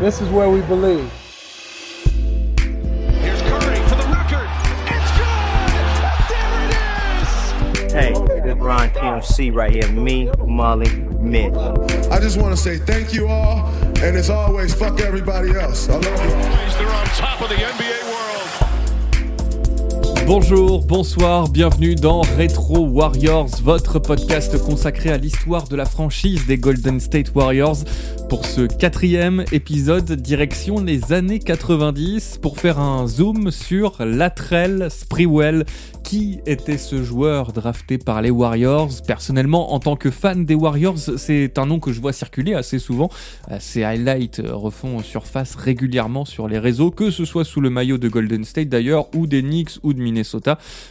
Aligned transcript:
This 0.00 0.22
is 0.22 0.30
where 0.30 0.48
we 0.48 0.62
believe. 0.62 1.12
Here's 3.20 3.42
Curry 3.42 3.76
for 3.86 3.96
the 3.96 4.08
record. 4.10 4.48
It's 4.88 5.10
good. 5.12 5.60
There 6.30 6.64
it 6.64 6.72
is. 7.20 7.92
Hey, 7.92 8.14
this 8.14 8.46
is 8.46 8.54
Ron 8.54 8.88
TMC 8.88 9.54
right 9.54 9.70
here. 9.70 9.92
Me, 9.92 10.30
Molly, 10.38 10.90
Mint. 11.20 11.54
I 12.10 12.18
just 12.18 12.40
want 12.40 12.56
to 12.56 12.56
say 12.56 12.78
thank 12.78 13.12
you 13.12 13.28
all, 13.28 13.66
and 14.02 14.16
as 14.16 14.30
always, 14.30 14.72
fuck 14.74 15.02
everybody 15.02 15.50
else. 15.50 15.90
I 15.90 15.96
love 15.96 16.04
you. 16.04 16.10
They're 16.78 16.88
on 16.88 17.06
top 17.08 17.42
of 17.42 17.50
the 17.50 17.56
NBA 17.56 18.04
world. 18.04 18.09
Bonjour, 20.32 20.86
bonsoir, 20.86 21.48
bienvenue 21.48 21.96
dans 21.96 22.20
Retro 22.20 22.86
Warriors, 22.86 23.50
votre 23.64 23.98
podcast 23.98 24.56
consacré 24.64 25.10
à 25.10 25.16
l'histoire 25.16 25.66
de 25.66 25.74
la 25.74 25.84
franchise 25.84 26.46
des 26.46 26.56
Golden 26.56 27.00
State 27.00 27.34
Warriors. 27.34 27.78
Pour 28.28 28.46
ce 28.46 28.60
quatrième 28.60 29.44
épisode, 29.50 30.08
direction 30.12 30.84
les 30.84 31.12
années 31.12 31.40
90 31.40 32.38
pour 32.40 32.60
faire 32.60 32.78
un 32.78 33.08
zoom 33.08 33.50
sur 33.50 33.96
Latrell 34.04 34.88
Sprewell. 34.88 35.64
Qui 36.04 36.40
était 36.44 36.78
ce 36.78 37.04
joueur 37.04 37.52
drafté 37.52 37.98
par 37.98 38.20
les 38.20 38.30
Warriors 38.30 38.90
Personnellement, 39.06 39.74
en 39.74 39.78
tant 39.78 39.94
que 39.94 40.10
fan 40.10 40.44
des 40.44 40.56
Warriors, 40.56 40.98
c'est 40.98 41.56
un 41.56 41.66
nom 41.66 41.78
que 41.78 41.92
je 41.92 42.00
vois 42.00 42.12
circuler 42.12 42.54
assez 42.54 42.80
souvent. 42.80 43.10
Euh, 43.50 43.58
Ces 43.60 43.84
highlights 43.84 44.40
euh, 44.40 44.54
refont 44.54 45.00
surface 45.04 45.54
régulièrement 45.54 46.24
sur 46.24 46.48
les 46.48 46.58
réseaux, 46.58 46.90
que 46.90 47.10
ce 47.10 47.24
soit 47.24 47.44
sous 47.44 47.60
le 47.60 47.70
maillot 47.70 47.98
de 47.98 48.08
Golden 48.08 48.44
State 48.44 48.68
d'ailleurs, 48.68 49.06
ou 49.14 49.28
des 49.28 49.42
Knicks 49.42 49.78
ou 49.84 49.92
de 49.92 50.00
Minnesota. 50.00 50.19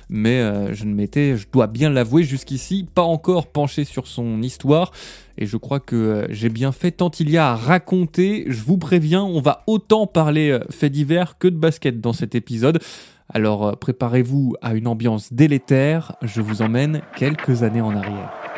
Mais 0.10 0.40
euh, 0.40 0.74
je 0.74 0.86
ne 0.86 0.94
m'étais, 0.94 1.38
je 1.38 1.48
dois 1.52 1.68
bien 1.68 1.90
l'avouer, 1.90 2.24
jusqu'ici 2.24 2.86
pas 2.94 3.04
encore 3.04 3.48
penché 3.48 3.84
sur 3.84 4.08
son 4.08 4.42
histoire. 4.42 4.92
Et 5.38 5.46
je 5.46 5.58
crois 5.58 5.80
que 5.80 5.96
euh, 5.96 6.28
j'ai 6.30 6.50
bien 6.50 6.72
fait 6.72 6.92
tant 6.92 7.12
il 7.20 7.30
y 7.30 7.38
a 7.38 7.52
à 7.52 7.56
raconter. 7.56 8.46
Je 8.48 8.64
vous 8.64 8.78
préviens, 8.78 9.24
on 9.24 9.42
va 9.42 9.64
autant 9.68 10.08
parler 10.08 10.52
euh, 10.52 10.60
faits 10.70 10.92
divers 10.92 11.38
que 11.38 11.48
de 11.48 11.58
basket 11.58 12.02
dans 12.02 12.14
cet 12.14 12.36
épisode. 12.36 12.80
Alors 13.32 13.78
préparez-vous 13.78 14.56
à 14.62 14.74
une 14.74 14.88
ambiance 14.88 15.32
délétère. 15.32 16.16
Je 16.24 16.42
vous 16.42 16.62
emmène 16.62 17.02
quelques 17.16 17.62
années 17.62 17.82
en 17.82 17.96
arrière. 17.96 18.49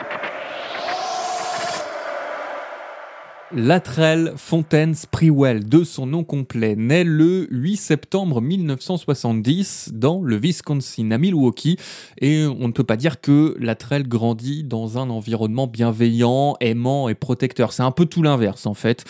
Latrell 3.53 4.31
Fontaine 4.37 4.95
Sprewell, 4.95 5.67
de 5.67 5.83
son 5.83 6.05
nom 6.05 6.23
complet, 6.23 6.75
naît 6.77 7.03
le 7.03 7.47
8 7.51 7.75
septembre 7.75 8.39
1970 8.39 9.89
dans 9.93 10.21
le 10.21 10.37
Wisconsin, 10.37 11.11
à 11.11 11.17
Milwaukee, 11.17 11.77
et 12.21 12.45
on 12.45 12.67
ne 12.67 12.71
peut 12.71 12.85
pas 12.85 12.95
dire 12.95 13.19
que 13.19 13.57
Latrell 13.59 14.07
grandit 14.07 14.63
dans 14.63 14.97
un 14.97 15.09
environnement 15.09 15.67
bienveillant, 15.67 16.55
aimant 16.61 17.09
et 17.09 17.15
protecteur. 17.15 17.73
C'est 17.73 17.83
un 17.83 17.91
peu 17.91 18.05
tout 18.05 18.23
l'inverse 18.23 18.65
en 18.65 18.73
fait. 18.73 19.03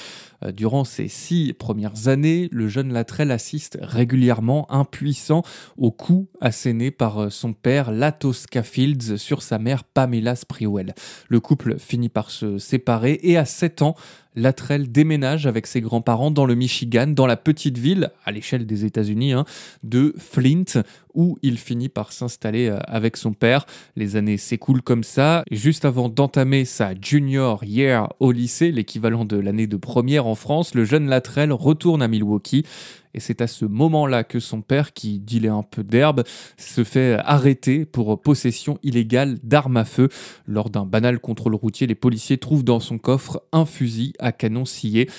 Euh, 0.44 0.52
Durant 0.52 0.84
ses 0.84 1.08
six 1.08 1.54
premières 1.54 2.08
années, 2.08 2.50
le 2.52 2.68
jeune 2.68 2.94
Latrell 2.94 3.32
assiste 3.32 3.78
régulièrement, 3.82 4.72
impuissant, 4.72 5.44
aux 5.78 5.92
coups 5.92 6.28
assénés 6.40 6.92
par 6.92 7.20
euh, 7.20 7.30
son 7.30 7.54
père 7.54 7.92
Latoska 7.92 8.64
Fields 8.64 9.18
sur 9.18 9.42
sa 9.42 9.60
mère 9.60 9.84
Pamela 9.84 10.36
Sprewell. 10.36 10.94
Le 11.30 11.40
couple 11.40 11.80
finit 11.80 12.10
par 12.10 12.32
se 12.32 12.58
séparer 12.58 13.20
et 13.24 13.38
à 13.38 13.46
7 13.46 13.82
ans, 13.82 13.96
Latrell 14.36 14.92
déménage 14.92 15.46
avec 15.46 15.68
ses 15.68 15.82
grands-parents 15.82 16.32
dans 16.32 16.46
le 16.46 16.56
Michigan, 16.56 17.08
dans 17.08 17.28
la 17.28 17.36
petite 17.36 17.78
ville, 17.78 18.12
à 18.24 18.32
l'échelle 18.32 18.66
des 18.66 18.86
États-Unis, 18.86 19.34
hein, 19.34 19.46
de 19.84 20.14
Flint, 20.18 20.84
où 21.14 21.38
il 21.42 21.58
finit 21.58 21.90
par 21.90 22.12
s'installer 22.12 22.68
euh, 22.68 22.80
avec 22.88 23.18
son 23.18 23.34
père. 23.34 23.66
Les 23.96 24.16
années 24.16 24.38
s'écoulent 24.38 24.82
comme 24.82 25.04
ça. 25.04 25.44
Juste 25.52 25.86
avant 25.86 26.10
d'entamer 26.10 26.66
sa 26.66 26.94
junior 27.00 27.64
year 27.64 28.08
au 28.20 28.32
lycée, 28.32 28.72
l'équivalent 28.72 29.26
de 29.26 29.38
l'année 29.38 29.68
de 29.68 29.78
première 29.78 30.28
en 30.28 30.36
France, 30.36 30.76
le 30.76 30.86
jeune 30.86 31.08
Latrell 31.08 31.52
retourne 31.52 32.02
à 32.02 32.08
Milwaukee. 32.08 32.66
Et 33.14 33.20
c'est 33.20 33.42
à 33.42 33.48
ce 33.48 33.66
moment-là 33.66 34.24
que 34.24 34.40
son 34.40 34.62
père, 34.62 34.94
qui 34.94 35.20
dealait 35.20 35.50
un 35.50 35.64
peu 35.64 35.84
d'herbe, 35.84 36.24
se 36.58 36.84
fait 36.84 37.18
arrêter 37.20 37.86
pour 37.86 38.22
possession 38.22 38.78
illégale 38.84 39.38
d'armes 39.44 39.78
à 39.78 39.86
feu. 39.86 40.10
Lors 40.48 40.70
d'un 40.70 40.86
banal 40.86 41.20
contrôle 41.20 41.56
routier, 41.56 41.88
les 41.88 41.96
policiers 41.96 42.38
trouvent 42.38 42.64
dans 42.64 42.80
son 42.80 42.98
coffre 42.98 43.44
un 43.52 43.66
fusil 43.66 44.14
à 44.20 44.32
canon 44.32 44.66
scié. 44.66 45.10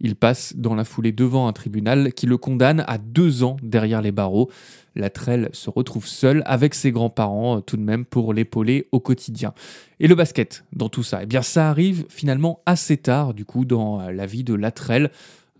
Il 0.00 0.16
passe 0.16 0.54
dans 0.56 0.74
la 0.74 0.84
foulée 0.84 1.12
devant 1.12 1.46
un 1.46 1.52
tribunal 1.52 2.12
qui 2.12 2.26
le 2.26 2.38
condamne 2.38 2.84
à 2.86 2.98
deux 2.98 3.44
ans 3.44 3.56
derrière 3.62 4.02
les 4.02 4.12
barreaux. 4.12 4.50
Latrell 4.96 5.50
se 5.52 5.70
retrouve 5.70 6.06
seul 6.06 6.42
avec 6.46 6.74
ses 6.74 6.90
grands-parents 6.90 7.58
euh, 7.58 7.60
tout 7.60 7.76
de 7.76 7.82
même 7.82 8.04
pour 8.04 8.34
l'épauler 8.34 8.88
au 8.92 9.00
quotidien. 9.00 9.54
Et 10.00 10.08
le 10.08 10.14
basket 10.14 10.64
dans 10.72 10.88
tout 10.88 11.02
ça? 11.02 11.22
Eh 11.22 11.26
bien 11.26 11.42
ça 11.42 11.68
arrive 11.68 12.06
finalement 12.08 12.60
assez 12.66 12.96
tard 12.96 13.34
du 13.34 13.44
coup 13.44 13.64
dans 13.64 14.00
euh, 14.00 14.10
la 14.10 14.26
vie 14.26 14.44
de 14.44 14.54
Latrell. 14.54 15.10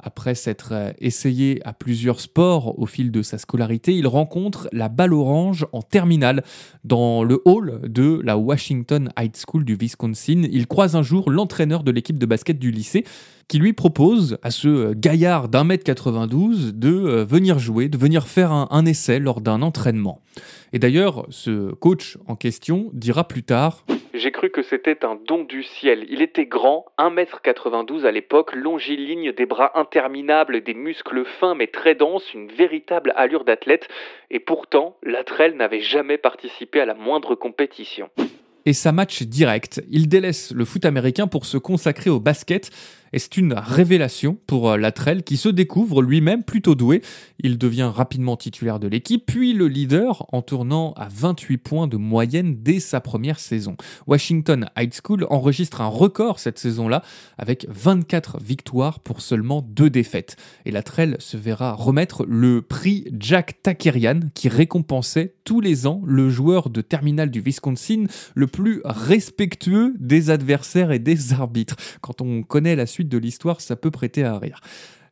Après 0.02 0.34
s'être 0.34 0.70
euh, 0.72 0.92
essayé 0.98 1.60
à 1.64 1.72
plusieurs 1.72 2.20
sports 2.20 2.78
au 2.78 2.86
fil 2.86 3.10
de 3.10 3.22
sa 3.22 3.38
scolarité, 3.38 3.94
il 3.94 4.06
rencontre 4.06 4.68
la 4.72 4.88
balle 4.88 5.12
orange 5.12 5.66
en 5.72 5.82
terminale 5.82 6.42
dans 6.84 7.22
le 7.22 7.40
hall 7.44 7.80
de 7.84 8.20
la 8.24 8.36
Washington 8.38 9.10
High 9.18 9.36
School 9.36 9.64
du 9.64 9.74
Wisconsin. 9.74 10.44
Il 10.50 10.66
croise 10.66 10.96
un 10.96 11.02
jour 11.02 11.30
l'entraîneur 11.30 11.82
de 11.82 11.90
l'équipe 11.90 12.18
de 12.18 12.26
basket 12.26 12.58
du 12.58 12.70
lycée 12.70 13.04
qui 13.48 13.58
lui 13.58 13.72
propose 13.72 14.38
à 14.42 14.50
ce 14.50 14.94
gaillard 14.94 15.48
d'un 15.48 15.64
mètre 15.64 15.84
92 15.84 16.74
de 16.74 16.88
euh, 16.88 17.24
venir 17.24 17.58
jouer, 17.58 17.88
de 17.88 17.98
venir 17.98 18.26
faire 18.26 18.52
un, 18.52 18.68
un 18.70 18.86
essai 18.86 19.18
lors 19.18 19.40
d'un 19.40 19.62
entraînement. 19.62 20.22
Et 20.72 20.78
d'ailleurs, 20.78 21.26
ce 21.30 21.72
coach 21.72 22.16
en 22.26 22.36
question 22.36 22.90
dira 22.92 23.26
plus 23.26 23.42
tard 23.42 23.84
j'ai 24.14 24.32
cru 24.32 24.50
que 24.50 24.62
c'était 24.62 25.04
un 25.04 25.14
don 25.14 25.44
du 25.44 25.62
ciel. 25.62 26.06
Il 26.08 26.22
était 26.22 26.46
grand, 26.46 26.86
1m92 26.98 28.04
à 28.04 28.10
l'époque, 28.10 28.54
longiligne, 28.54 29.32
des 29.32 29.46
bras 29.46 29.78
interminables, 29.78 30.62
des 30.62 30.74
muscles 30.74 31.24
fins 31.24 31.54
mais 31.54 31.68
très 31.68 31.94
denses, 31.94 32.34
une 32.34 32.48
véritable 32.48 33.12
allure 33.16 33.44
d'athlète. 33.44 33.88
Et 34.30 34.40
pourtant, 34.40 34.96
Latrell 35.02 35.56
n'avait 35.56 35.80
jamais 35.80 36.18
participé 36.18 36.80
à 36.80 36.86
la 36.86 36.94
moindre 36.94 37.34
compétition. 37.34 38.10
Et 38.66 38.72
ça 38.72 38.92
match 38.92 39.22
direct. 39.22 39.82
Il 39.90 40.08
délaisse 40.08 40.52
le 40.52 40.64
foot 40.64 40.84
américain 40.84 41.26
pour 41.26 41.46
se 41.46 41.56
consacrer 41.56 42.10
au 42.10 42.20
basket. 42.20 42.70
Et 43.12 43.18
c'est 43.18 43.36
une 43.36 43.54
révélation 43.54 44.38
pour 44.46 44.70
euh, 44.70 44.76
Latrell 44.76 45.22
qui 45.22 45.36
se 45.36 45.48
découvre 45.48 46.02
lui-même 46.02 46.44
plutôt 46.44 46.74
doué. 46.74 47.02
Il 47.40 47.58
devient 47.58 47.90
rapidement 47.92 48.36
titulaire 48.36 48.78
de 48.78 48.88
l'équipe, 48.88 49.24
puis 49.26 49.52
le 49.52 49.68
leader 49.68 50.26
en 50.32 50.42
tournant 50.42 50.92
à 50.96 51.08
28 51.08 51.58
points 51.58 51.86
de 51.86 51.96
moyenne 51.96 52.56
dès 52.62 52.80
sa 52.80 53.00
première 53.00 53.40
saison. 53.40 53.76
Washington 54.06 54.68
High 54.76 54.92
School 55.04 55.26
enregistre 55.30 55.80
un 55.80 55.88
record 55.88 56.38
cette 56.38 56.58
saison-là 56.58 57.02
avec 57.38 57.66
24 57.68 58.38
victoires 58.42 59.00
pour 59.00 59.20
seulement 59.20 59.62
deux 59.62 59.90
défaites. 59.90 60.36
Et 60.64 60.70
Latrell 60.70 61.16
se 61.18 61.36
verra 61.36 61.74
remettre 61.74 62.24
le 62.26 62.62
prix 62.62 63.06
Jack 63.18 63.62
Takerian 63.62 64.20
qui 64.34 64.48
récompensait 64.48 65.34
tous 65.44 65.60
les 65.60 65.86
ans 65.86 66.02
le 66.06 66.30
joueur 66.30 66.70
de 66.70 66.80
terminal 66.80 67.30
du 67.30 67.40
Wisconsin 67.40 68.04
le 68.34 68.46
plus 68.46 68.80
respectueux 68.84 69.94
des 69.98 70.30
adversaires 70.30 70.92
et 70.92 70.98
des 70.98 71.32
arbitres. 71.32 71.76
Quand 72.00 72.20
on 72.20 72.42
connaît 72.42 72.76
la 72.76 72.86
suite 72.86 72.99
de 73.08 73.18
l'histoire, 73.18 73.60
ça 73.60 73.76
peut 73.76 73.90
prêter 73.90 74.24
à 74.24 74.38
rire. 74.38 74.60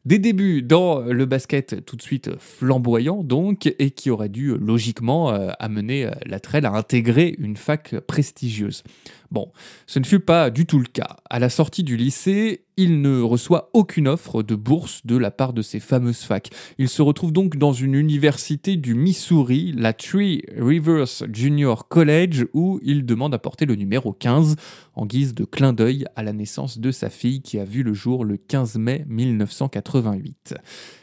Des 0.04 0.19
débuts 0.19 0.62
dans 0.62 1.00
le 1.00 1.26
basket 1.26 1.84
tout 1.84 1.97
de 1.97 2.03
suite 2.03 2.31
flamboyant 2.38 3.22
donc 3.22 3.66
et 3.78 3.91
qui 3.91 4.10
aurait 4.10 4.28
dû 4.28 4.56
logiquement 4.56 5.32
euh, 5.32 5.50
amener 5.59 6.06
euh, 6.06 6.10
Latrell 6.25 6.65
à 6.65 6.72
intégrer 6.72 7.34
une 7.38 7.56
fac 7.56 7.98
prestigieuse. 8.06 8.84
Bon, 9.31 9.53
ce 9.87 9.99
ne 9.99 10.05
fut 10.05 10.21
pas 10.21 10.49
du 10.49 10.65
tout 10.65 10.78
le 10.78 10.87
cas. 10.87 11.16
À 11.28 11.39
la 11.39 11.50
sortie 11.50 11.83
du 11.83 11.99
lycée, 11.99 12.65
il 12.78 13.03
ne 13.03 13.21
reçoit 13.21 13.69
aucune 13.75 14.09
offre 14.09 14.43
de 14.43 14.55
bourse 14.55 15.05
de 15.05 15.19
la 15.19 15.31
part 15.31 15.53
de 15.53 15.61
ces 15.61 15.81
fameuses 15.81 16.22
facs. 16.22 16.49
Il 16.78 16.89
se 16.89 17.03
retrouve 17.03 17.33
donc 17.33 17.56
dans 17.56 17.75
une 17.75 17.94
université 17.94 18.77
du 18.77 18.94
Missouri, 18.94 19.75
la 19.77 19.93
Three 19.93 20.44
Rivers 20.56 21.25
Junior 21.31 21.89
College, 21.89 22.47
où 22.55 22.80
il 22.83 23.04
demande 23.04 23.34
à 23.34 23.39
porter 23.39 23.66
le 23.66 23.75
numéro 23.75 24.13
15 24.13 24.57
en 24.95 25.04
guise 25.04 25.34
de 25.34 25.45
clin 25.45 25.75
d'œil 25.75 26.07
à 26.16 26.22
la 26.22 26.33
naissance 26.33 26.78
de 26.78 26.91
sa 26.91 27.10
fille 27.10 27.42
qui 27.42 27.59
a 27.59 27.65
vu 27.65 27.83
le 27.83 27.92
jour 27.92 28.25
le 28.25 28.39
15 28.39 28.77
mai 28.78 29.04
1988. 29.09 30.54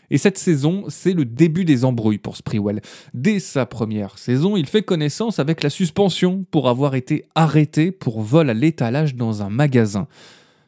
Et 0.09 0.17
cette 0.17 0.37
saison, 0.37 0.85
c'est 0.87 1.13
le 1.13 1.25
début 1.25 1.65
des 1.65 1.85
embrouilles 1.85 2.17
pour 2.17 2.37
Sprewell. 2.37 2.81
Dès 3.13 3.39
sa 3.39 3.65
première 3.65 4.17
saison, 4.17 4.57
il 4.57 4.67
fait 4.67 4.83
connaissance 4.83 5.39
avec 5.39 5.63
la 5.63 5.69
suspension 5.69 6.45
pour 6.51 6.69
avoir 6.69 6.95
été 6.95 7.25
arrêté 7.35 7.91
pour 7.91 8.21
vol 8.21 8.49
à 8.49 8.53
l'étalage 8.53 9.15
dans 9.15 9.43
un 9.43 9.49
magasin. 9.49 10.07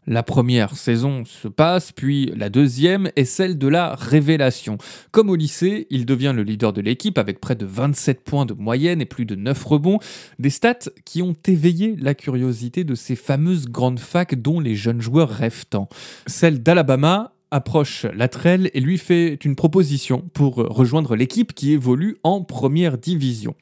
La 0.10 0.24
première 0.24 0.78
saison 0.78 1.26
se 1.26 1.50
passe, 1.50 1.92
puis 1.92 2.32
la 2.34 2.50
deuxième 2.50 3.12
est 3.18 3.26
celle 3.26 3.58
de 3.58 3.68
la 3.68 3.94
révélation. 3.94 4.78
Comme 5.12 5.30
au 5.30 5.36
lycée, 5.36 5.86
il 5.90 6.06
devient 6.06 6.32
le 6.34 6.44
leader 6.44 6.72
de 6.72 6.80
l'équipe 6.80 7.18
avec 7.18 7.42
près 7.42 7.56
de 7.56 7.66
27 7.66 8.24
points 8.24 8.46
de 8.46 8.54
moyenne 8.54 9.02
et 9.02 9.06
plus 9.06 9.26
de 9.26 9.36
9 9.36 9.62
rebonds, 9.66 10.00
des 10.40 10.50
stats 10.50 10.90
qui 11.04 11.22
ont 11.22 11.36
éveillé 11.46 11.98
la 12.00 12.14
curiosité 12.14 12.86
de 12.86 12.96
ces 12.96 13.18
fameuses 13.18 13.68
grandes 13.68 14.00
facs 14.00 14.42
dont 14.42 14.62
les 14.62 14.76
jeunes 14.76 15.02
joueurs 15.02 15.30
rêvent 15.30 15.66
tant. 15.70 15.90
Celle 16.26 16.64
d'Alabama 16.64 17.34
approche 17.52 18.06
Latrell 18.14 18.70
et 18.74 18.80
lui 18.80 18.98
fait 18.98 19.36
une 19.46 19.56
proposition 19.56 20.24
pour 20.34 20.56
rejoindre 20.56 21.16
l'équipe 21.16 21.54
qui 21.54 21.74
évolue 21.74 22.18
en 22.24 22.44
première 22.44 22.98
division. 22.98 23.56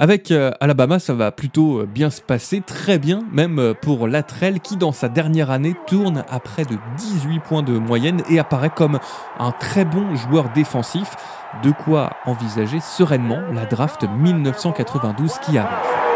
Avec 0.00 0.30
euh, 0.30 0.50
Alabama, 0.60 0.98
ça 0.98 1.12
va 1.12 1.30
plutôt 1.30 1.80
euh, 1.80 1.86
bien 1.86 2.08
se 2.08 2.22
passer, 2.22 2.62
très 2.62 2.98
bien, 2.98 3.20
même 3.32 3.58
euh, 3.58 3.74
pour 3.74 4.08
Latrell 4.08 4.60
qui, 4.60 4.78
dans 4.78 4.92
sa 4.92 5.10
dernière 5.10 5.50
année, 5.50 5.74
tourne 5.86 6.24
à 6.30 6.40
près 6.40 6.64
de 6.64 6.78
18 6.96 7.40
points 7.40 7.62
de 7.62 7.76
moyenne 7.76 8.22
et 8.30 8.38
apparaît 8.38 8.70
comme 8.70 8.98
un 9.38 9.52
très 9.52 9.84
bon 9.84 10.14
joueur 10.14 10.50
défensif. 10.54 11.16
De 11.62 11.70
quoi 11.70 12.12
envisager 12.24 12.80
sereinement 12.80 13.40
la 13.52 13.66
draft 13.66 14.04
1992 14.04 15.32
qui 15.44 15.58
arrive. 15.58 16.09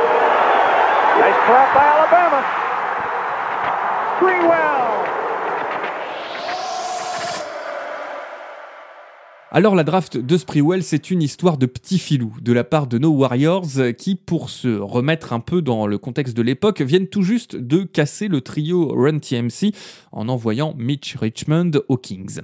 Alors 9.56 9.76
la 9.76 9.84
draft 9.84 10.16
de 10.16 10.36
Sprewell, 10.36 10.82
c'est 10.82 11.12
une 11.12 11.22
histoire 11.22 11.58
de 11.58 11.66
petit 11.66 12.00
filou 12.00 12.34
de 12.42 12.52
la 12.52 12.64
part 12.64 12.88
de 12.88 12.98
nos 12.98 13.10
Warriors 13.10 13.68
qui, 13.96 14.16
pour 14.16 14.50
se 14.50 14.66
remettre 14.66 15.32
un 15.32 15.38
peu 15.38 15.62
dans 15.62 15.86
le 15.86 15.96
contexte 15.96 16.36
de 16.36 16.42
l'époque, 16.42 16.80
viennent 16.80 17.06
tout 17.06 17.22
juste 17.22 17.54
de 17.54 17.84
casser 17.84 18.26
le 18.26 18.40
trio 18.40 18.88
Run 18.88 19.20
TMC 19.20 19.72
en 20.10 20.28
envoyant 20.28 20.74
Mitch 20.76 21.14
Richmond 21.14 21.70
aux 21.86 21.96
Kings. 21.96 22.40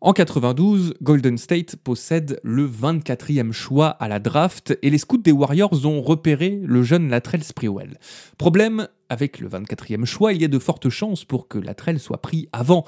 En 0.00 0.12
92, 0.12 0.94
Golden 1.00 1.38
State 1.38 1.76
possède 1.76 2.40
le 2.42 2.68
24e 2.68 3.52
choix 3.52 3.90
à 3.90 4.08
la 4.08 4.18
draft 4.18 4.76
et 4.82 4.90
les 4.90 4.98
scouts 4.98 5.18
des 5.18 5.30
Warriors 5.30 5.86
ont 5.86 6.02
repéré 6.02 6.60
le 6.64 6.82
jeune 6.82 7.08
Latrell 7.08 7.44
Sprewell. 7.44 7.98
Problème, 8.36 8.88
avec 9.08 9.38
le 9.38 9.48
24e 9.48 10.06
choix, 10.06 10.32
il 10.32 10.42
y 10.42 10.44
a 10.44 10.48
de 10.48 10.58
fortes 10.58 10.88
chances 10.88 11.24
pour 11.24 11.46
que 11.46 11.58
Latrell 11.58 12.00
soit 12.00 12.20
pris 12.20 12.48
avant. 12.52 12.84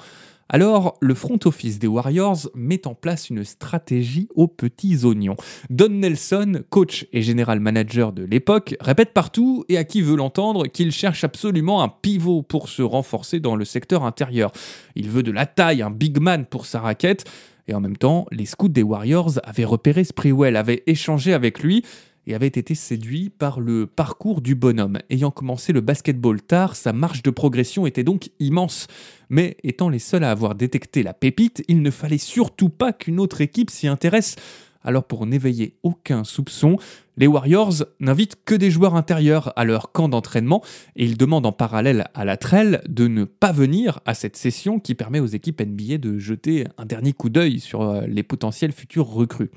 Alors, 0.53 0.97
le 0.99 1.15
front 1.15 1.39
office 1.45 1.79
des 1.79 1.87
Warriors 1.87 2.49
met 2.55 2.85
en 2.85 2.93
place 2.93 3.29
une 3.29 3.45
stratégie 3.45 4.27
aux 4.35 4.49
petits 4.49 5.05
oignons. 5.05 5.37
Don 5.69 5.87
Nelson, 5.87 6.63
coach 6.69 7.07
et 7.13 7.21
général 7.21 7.61
manager 7.61 8.11
de 8.11 8.25
l'époque, 8.25 8.75
répète 8.81 9.13
partout 9.13 9.63
et 9.69 9.77
à 9.77 9.85
qui 9.85 10.01
veut 10.01 10.17
l'entendre 10.17 10.67
qu'il 10.67 10.91
cherche 10.91 11.23
absolument 11.23 11.81
un 11.81 11.87
pivot 11.87 12.41
pour 12.41 12.67
se 12.67 12.81
renforcer 12.81 13.39
dans 13.39 13.55
le 13.55 13.63
secteur 13.63 14.03
intérieur. 14.03 14.51
Il 14.95 15.09
veut 15.09 15.23
de 15.23 15.31
la 15.31 15.45
taille, 15.45 15.81
un 15.81 15.89
big 15.89 16.19
man 16.19 16.45
pour 16.45 16.65
sa 16.65 16.81
raquette. 16.81 17.23
Et 17.69 17.73
en 17.73 17.79
même 17.79 17.95
temps, 17.95 18.25
les 18.31 18.45
scouts 18.45 18.67
des 18.67 18.83
Warriors 18.83 19.39
avaient 19.45 19.63
repéré 19.63 20.03
Sprewell, 20.03 20.57
avaient 20.57 20.83
échangé 20.85 21.33
avec 21.33 21.63
lui 21.63 21.85
et 22.27 22.35
avait 22.35 22.47
été 22.47 22.75
séduit 22.75 23.29
par 23.29 23.59
le 23.59 23.87
parcours 23.87 24.41
du 24.41 24.55
bonhomme. 24.55 24.99
Ayant 25.09 25.31
commencé 25.31 25.73
le 25.73 25.81
basketball 25.81 26.41
tard, 26.41 26.75
sa 26.75 26.93
marge 26.93 27.23
de 27.23 27.31
progression 27.31 27.85
était 27.85 28.03
donc 28.03 28.29
immense. 28.39 28.87
Mais 29.29 29.57
étant 29.63 29.89
les 29.89 29.99
seuls 29.99 30.23
à 30.23 30.31
avoir 30.31 30.55
détecté 30.55 31.03
la 31.03 31.13
pépite, 31.13 31.63
il 31.67 31.81
ne 31.81 31.91
fallait 31.91 32.17
surtout 32.17 32.69
pas 32.69 32.93
qu'une 32.93 33.19
autre 33.19 33.41
équipe 33.41 33.69
s'y 33.69 33.87
intéresse. 33.87 34.35
Alors 34.83 35.03
pour 35.03 35.25
n'éveiller 35.25 35.75
aucun 35.83 36.23
soupçon, 36.23 36.77
les 37.17 37.27
Warriors 37.27 37.85
n'invitent 37.99 38.37
que 38.45 38.55
des 38.55 38.71
joueurs 38.71 38.95
intérieurs 38.95 39.53
à 39.55 39.63
leur 39.63 39.91
camp 39.91 40.09
d'entraînement 40.09 40.63
et 40.95 41.05
ils 41.05 41.17
demandent 41.17 41.45
en 41.45 41.51
parallèle 41.51 42.07
à 42.15 42.25
la 42.25 42.37
trelle 42.37 42.81
de 42.87 43.07
ne 43.07 43.25
pas 43.25 43.51
venir 43.51 43.99
à 44.05 44.13
cette 44.13 44.35
session 44.35 44.79
qui 44.79 44.95
permet 44.95 45.19
aux 45.19 45.27
équipes 45.27 45.61
NBA 45.61 45.99
de 45.99 46.17
jeter 46.17 46.65
un 46.77 46.85
dernier 46.85 47.13
coup 47.13 47.29
d'œil 47.29 47.59
sur 47.59 47.81
euh, 47.81 48.01
les 48.07 48.23
potentiels 48.23 48.71
futurs 48.71 49.07
recrues. 49.07 49.51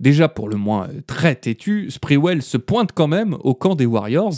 Déjà 0.00 0.28
pour 0.28 0.48
le 0.48 0.56
moins 0.56 0.88
euh, 0.88 1.00
très 1.06 1.34
têtu, 1.34 1.90
Sprewell 1.90 2.42
se 2.42 2.56
pointe 2.56 2.92
quand 2.92 3.08
même 3.08 3.36
au 3.40 3.54
camp 3.54 3.74
des 3.74 3.86
Warriors. 3.86 4.34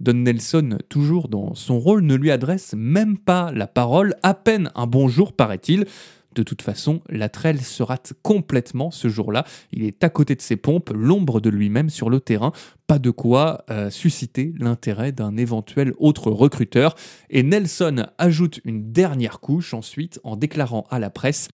Don 0.00 0.14
Nelson, 0.14 0.78
toujours 0.88 1.28
dans 1.28 1.54
son 1.54 1.78
rôle, 1.80 2.02
ne 2.02 2.14
lui 2.14 2.30
adresse 2.30 2.74
même 2.76 3.18
pas 3.18 3.50
la 3.52 3.66
parole, 3.66 4.14
à 4.22 4.34
peine 4.34 4.70
un 4.74 4.86
bonjour 4.86 5.32
paraît-il. 5.32 5.86
De 6.34 6.44
toute 6.44 6.62
façon, 6.62 7.00
Latrell 7.08 7.60
se 7.60 7.82
rate 7.82 8.12
complètement 8.22 8.92
ce 8.92 9.08
jour-là. 9.08 9.44
Il 9.72 9.82
est 9.82 10.04
à 10.04 10.08
côté 10.08 10.36
de 10.36 10.40
ses 10.40 10.56
pompes, 10.56 10.92
l'ombre 10.94 11.40
de 11.40 11.50
lui-même 11.50 11.90
sur 11.90 12.10
le 12.10 12.20
terrain. 12.20 12.52
Pas 12.86 13.00
de 13.00 13.10
quoi 13.10 13.64
euh, 13.70 13.90
susciter 13.90 14.54
l'intérêt 14.56 15.10
d'un 15.10 15.36
éventuel 15.36 15.94
autre 15.98 16.30
recruteur. 16.30 16.94
Et 17.28 17.42
Nelson 17.42 18.06
ajoute 18.18 18.60
une 18.64 18.92
dernière 18.92 19.40
couche 19.40 19.74
ensuite 19.74 20.20
en 20.22 20.36
déclarant 20.36 20.86
à 20.90 21.00
la 21.00 21.10
presse 21.10 21.48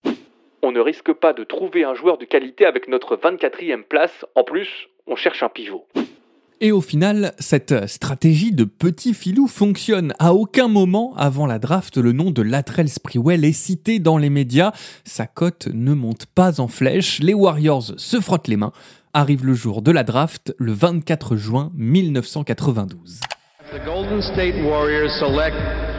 on 0.64 0.72
ne 0.72 0.80
risque 0.80 1.12
pas 1.12 1.34
de 1.34 1.44
trouver 1.44 1.84
un 1.84 1.94
joueur 1.94 2.16
de 2.16 2.24
qualité 2.24 2.64
avec 2.64 2.88
notre 2.88 3.16
24e 3.16 3.82
place. 3.82 4.24
En 4.34 4.44
plus, 4.44 4.68
on 5.06 5.14
cherche 5.14 5.42
un 5.42 5.50
pivot. 5.50 5.86
Et 6.60 6.72
au 6.72 6.80
final, 6.80 7.34
cette 7.38 7.86
stratégie 7.86 8.52
de 8.52 8.64
petit 8.64 9.12
filou 9.12 9.46
fonctionne. 9.46 10.14
À 10.18 10.32
aucun 10.32 10.68
moment 10.68 11.14
avant 11.16 11.46
la 11.46 11.58
draft, 11.58 11.98
le 11.98 12.12
nom 12.12 12.30
de 12.30 12.40
Latrell 12.40 12.88
Sprewell 12.88 13.44
est 13.44 13.52
cité 13.52 13.98
dans 13.98 14.16
les 14.16 14.30
médias. 14.30 14.72
Sa 15.04 15.26
cote 15.26 15.68
ne 15.74 15.92
monte 15.92 16.26
pas 16.26 16.60
en 16.60 16.68
flèche. 16.68 17.20
Les 17.20 17.34
Warriors 17.34 17.92
se 17.98 18.20
frottent 18.20 18.48
les 18.48 18.56
mains. 18.56 18.72
Arrive 19.12 19.44
le 19.44 19.54
jour 19.54 19.82
de 19.82 19.90
la 19.90 20.02
draft, 20.02 20.54
le 20.58 20.72
24 20.72 21.36
juin 21.36 21.70
1992. 21.74 23.20
The 23.70 23.84
Golden 23.84 24.22
State 24.22 24.54
Warriors 24.64 25.10
select 25.18 25.56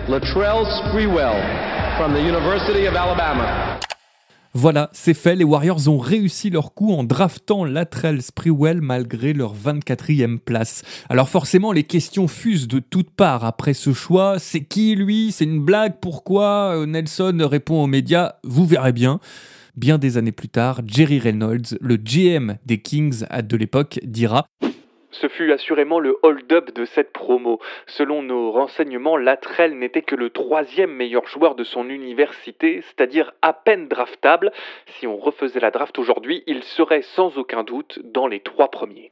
Latrell 0.10 0.66
Sprewell 0.66 1.36
from 1.98 2.14
the 2.14 2.22
University 2.22 2.88
of 2.88 2.96
Alabama. 2.96 3.80
Voilà, 4.58 4.90
c'est 4.94 5.14
fait, 5.14 5.36
les 5.36 5.44
Warriors 5.44 5.90
ont 5.90 5.98
réussi 5.98 6.50
leur 6.50 6.74
coup 6.74 6.94
en 6.94 7.04
draftant 7.04 7.66
Latrell 7.66 8.22
Sprewell 8.22 8.80
malgré 8.80 9.34
leur 9.34 9.54
24e 9.54 10.40
place. 10.40 10.84
Alors 11.10 11.28
forcément, 11.28 11.74
les 11.74 11.84
questions 11.84 12.30
fusent 12.30 12.70
de 12.70 12.80
toutes 12.80 13.10
parts 13.10 13.44
après 13.44 13.74
ce 13.74 13.92
choix. 13.92 14.40
C'est 14.40 14.64
qui 14.64 14.96
lui? 14.96 15.34
C'est 15.34 15.44
une 15.44 15.60
blague? 15.60 15.96
Pourquoi? 16.00 16.74
Euh, 16.74 16.86
Nelson 16.86 17.38
répond 17.42 17.84
aux 17.84 17.88
médias, 17.88 18.36
vous 18.46 18.66
verrez 18.66 18.94
bien. 18.94 19.20
Bien 19.76 19.98
des 19.98 20.16
années 20.16 20.32
plus 20.32 20.48
tard, 20.48 20.80
Jerry 20.88 21.20
Reynolds, 21.20 21.78
le 21.82 21.98
GM 21.98 22.56
des 22.66 22.78
Kings 22.78 23.26
de 23.30 23.58
l'époque, 23.58 24.00
dira 24.06 24.46
ce 25.16 25.28
fut 25.28 25.52
assurément 25.52 26.00
le 26.00 26.18
hold-up 26.24 26.74
de 26.74 26.86
cette 26.86 27.12
promo. 27.12 27.60
Selon 27.88 28.22
nos 28.22 28.52
renseignements, 28.52 29.18
Latrell 29.18 29.78
n'était 29.78 30.02
que 30.02 30.16
le 30.16 30.30
troisième 30.30 30.92
meilleur 30.92 31.26
joueur 31.28 31.56
de 31.56 31.64
son 31.64 31.90
université, 31.90 32.82
c'est-à-dire 32.82 33.34
à 33.42 33.54
peine 33.54 33.88
draftable. 33.88 34.52
Si 34.88 35.08
on 35.08 35.18
refaisait 35.18 35.60
la 35.60 35.72
draft 35.72 35.98
aujourd'hui, 36.00 36.44
il 36.48 36.64
serait 36.64 37.02
sans 37.02 37.38
aucun 37.38 37.64
doute 37.64 38.00
dans 38.04 38.28
les 38.28 38.42
trois 38.42 38.70
premiers. 38.70 39.10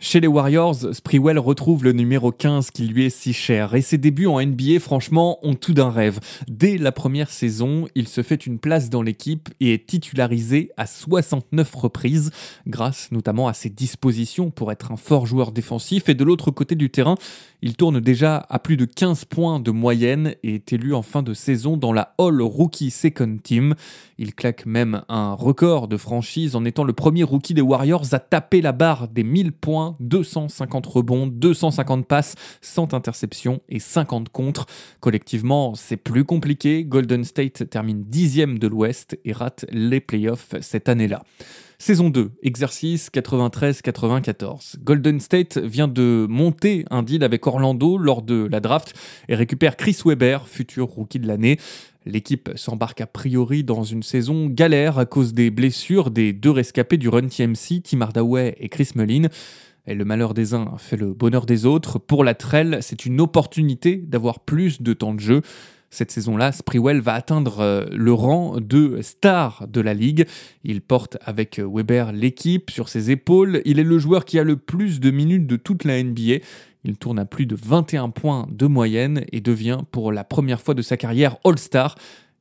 Chez 0.00 0.20
les 0.20 0.26
Warriors, 0.26 0.92
Sprewell 0.92 1.38
retrouve 1.38 1.84
le 1.84 1.92
numéro 1.92 2.30
15 2.30 2.70
qui 2.72 2.86
lui 2.86 3.06
est 3.06 3.10
si 3.10 3.32
cher 3.32 3.74
et 3.74 3.80
ses 3.80 3.96
débuts 3.96 4.26
en 4.26 4.44
NBA 4.44 4.78
franchement 4.78 5.38
ont 5.42 5.54
tout 5.54 5.72
d'un 5.72 5.88
rêve. 5.88 6.20
Dès 6.46 6.76
la 6.76 6.92
première 6.92 7.30
saison, 7.30 7.86
il 7.94 8.06
se 8.08 8.22
fait 8.22 8.44
une 8.44 8.58
place 8.58 8.90
dans 8.90 9.02
l'équipe 9.02 9.48
et 9.60 9.72
est 9.72 9.86
titularisé 9.86 10.72
à 10.76 10.86
69 10.86 11.74
reprises 11.74 12.32
grâce 12.66 13.10
notamment 13.12 13.48
à 13.48 13.54
ses 13.54 13.70
dispositions 13.70 14.50
pour 14.50 14.72
être 14.72 14.92
un 14.92 14.96
fort 14.96 15.26
joueur 15.26 15.52
défensif 15.52 16.08
et 16.08 16.14
de 16.14 16.24
l'autre 16.24 16.50
côté 16.50 16.74
du 16.74 16.90
terrain, 16.90 17.16
il 17.62 17.76
tourne 17.76 17.98
déjà 17.98 18.44
à 18.50 18.58
plus 18.58 18.76
de 18.76 18.84
15 18.84 19.24
points 19.24 19.58
de 19.58 19.70
moyenne 19.70 20.34
et 20.42 20.56
est 20.56 20.72
élu 20.72 20.92
en 20.92 21.02
fin 21.02 21.22
de 21.22 21.32
saison 21.32 21.78
dans 21.78 21.92
la 21.92 22.14
All 22.18 22.42
Rookie 22.42 22.90
Second 22.90 23.38
Team. 23.42 23.74
Il 24.18 24.34
claque 24.34 24.66
même 24.66 25.02
un 25.08 25.32
record 25.32 25.88
de 25.88 25.96
franchise 25.96 26.56
en 26.56 26.64
étant 26.64 26.84
le 26.84 26.92
premier 26.92 27.22
rookie 27.22 27.54
des 27.54 27.62
Warriors 27.62 28.12
à 28.12 28.18
taper 28.18 28.60
la 28.60 28.72
barre 28.72 29.08
des 29.08 29.24
1000 29.24 29.52
points, 29.52 29.83
250 30.00 30.86
rebonds, 30.86 31.26
250 31.26 32.06
passes, 32.06 32.34
100 32.60 32.94
interceptions 32.94 33.60
et 33.68 33.78
50 33.78 34.28
contre. 34.28 34.66
Collectivement, 35.00 35.74
c'est 35.74 35.96
plus 35.96 36.24
compliqué. 36.24 36.84
Golden 36.84 37.24
State 37.24 37.68
termine 37.70 38.04
dixième 38.04 38.58
de 38.58 38.66
l'Ouest 38.66 39.18
et 39.24 39.32
rate 39.32 39.64
les 39.70 40.00
playoffs 40.00 40.54
cette 40.60 40.88
année-là. 40.88 41.22
Saison 41.78 42.08
2, 42.08 42.30
exercice 42.42 43.10
93-94. 43.10 44.76
Golden 44.82 45.20
State 45.20 45.58
vient 45.58 45.88
de 45.88 46.26
monter 46.30 46.84
un 46.90 47.02
deal 47.02 47.24
avec 47.24 47.46
Orlando 47.46 47.98
lors 47.98 48.22
de 48.22 48.48
la 48.50 48.60
draft 48.60 48.94
et 49.28 49.34
récupère 49.34 49.76
Chris 49.76 49.98
Webber, 50.04 50.38
futur 50.46 50.86
rookie 50.86 51.18
de 51.18 51.26
l'année. 51.26 51.58
L'équipe 52.06 52.50
s'embarque 52.54 53.00
a 53.00 53.06
priori 53.06 53.64
dans 53.64 53.82
une 53.82 54.02
saison 54.02 54.46
galère 54.46 54.98
à 54.98 55.06
cause 55.06 55.32
des 55.32 55.50
blessures 55.50 56.10
des 56.10 56.32
deux 56.32 56.50
rescapés 56.50 56.98
du 56.98 57.08
Run 57.08 57.28
TMC, 57.28 57.82
Tim 57.82 58.02
Hardaway 58.02 58.54
et 58.60 58.68
Chris 58.68 58.90
Mullin. 58.94 59.28
Et 59.86 59.94
le 59.94 60.04
malheur 60.04 60.32
des 60.32 60.54
uns 60.54 60.76
fait 60.78 60.96
le 60.96 61.12
bonheur 61.12 61.44
des 61.44 61.66
autres. 61.66 61.98
Pour 61.98 62.24
la 62.24 62.34
Trell, 62.34 62.78
c'est 62.80 63.04
une 63.04 63.20
opportunité 63.20 63.96
d'avoir 63.96 64.40
plus 64.40 64.80
de 64.80 64.92
temps 64.94 65.12
de 65.12 65.20
jeu. 65.20 65.42
Cette 65.90 66.10
saison-là, 66.10 66.50
Sprewell 66.50 67.00
va 67.00 67.14
atteindre 67.14 67.60
euh, 67.60 67.84
le 67.92 68.12
rang 68.12 68.56
de 68.58 68.98
star 69.02 69.68
de 69.68 69.80
la 69.80 69.94
ligue. 69.94 70.26
Il 70.64 70.80
porte 70.80 71.18
avec 71.24 71.60
Weber 71.60 72.12
l'équipe 72.12 72.70
sur 72.70 72.88
ses 72.88 73.12
épaules. 73.12 73.62
Il 73.64 73.78
est 73.78 73.84
le 73.84 73.98
joueur 73.98 74.24
qui 74.24 74.38
a 74.38 74.42
le 74.42 74.56
plus 74.56 74.98
de 74.98 75.12
minutes 75.12 75.46
de 75.46 75.56
toute 75.56 75.84
la 75.84 76.02
NBA. 76.02 76.38
Il 76.84 76.96
tourne 76.96 77.18
à 77.18 77.24
plus 77.24 77.46
de 77.46 77.54
21 77.54 78.10
points 78.10 78.48
de 78.50 78.66
moyenne 78.66 79.24
et 79.32 79.40
devient 79.40 79.80
pour 79.92 80.10
la 80.10 80.24
première 80.24 80.60
fois 80.60 80.74
de 80.74 80.82
sa 80.82 80.96
carrière 80.96 81.36
All-Star. 81.44 81.94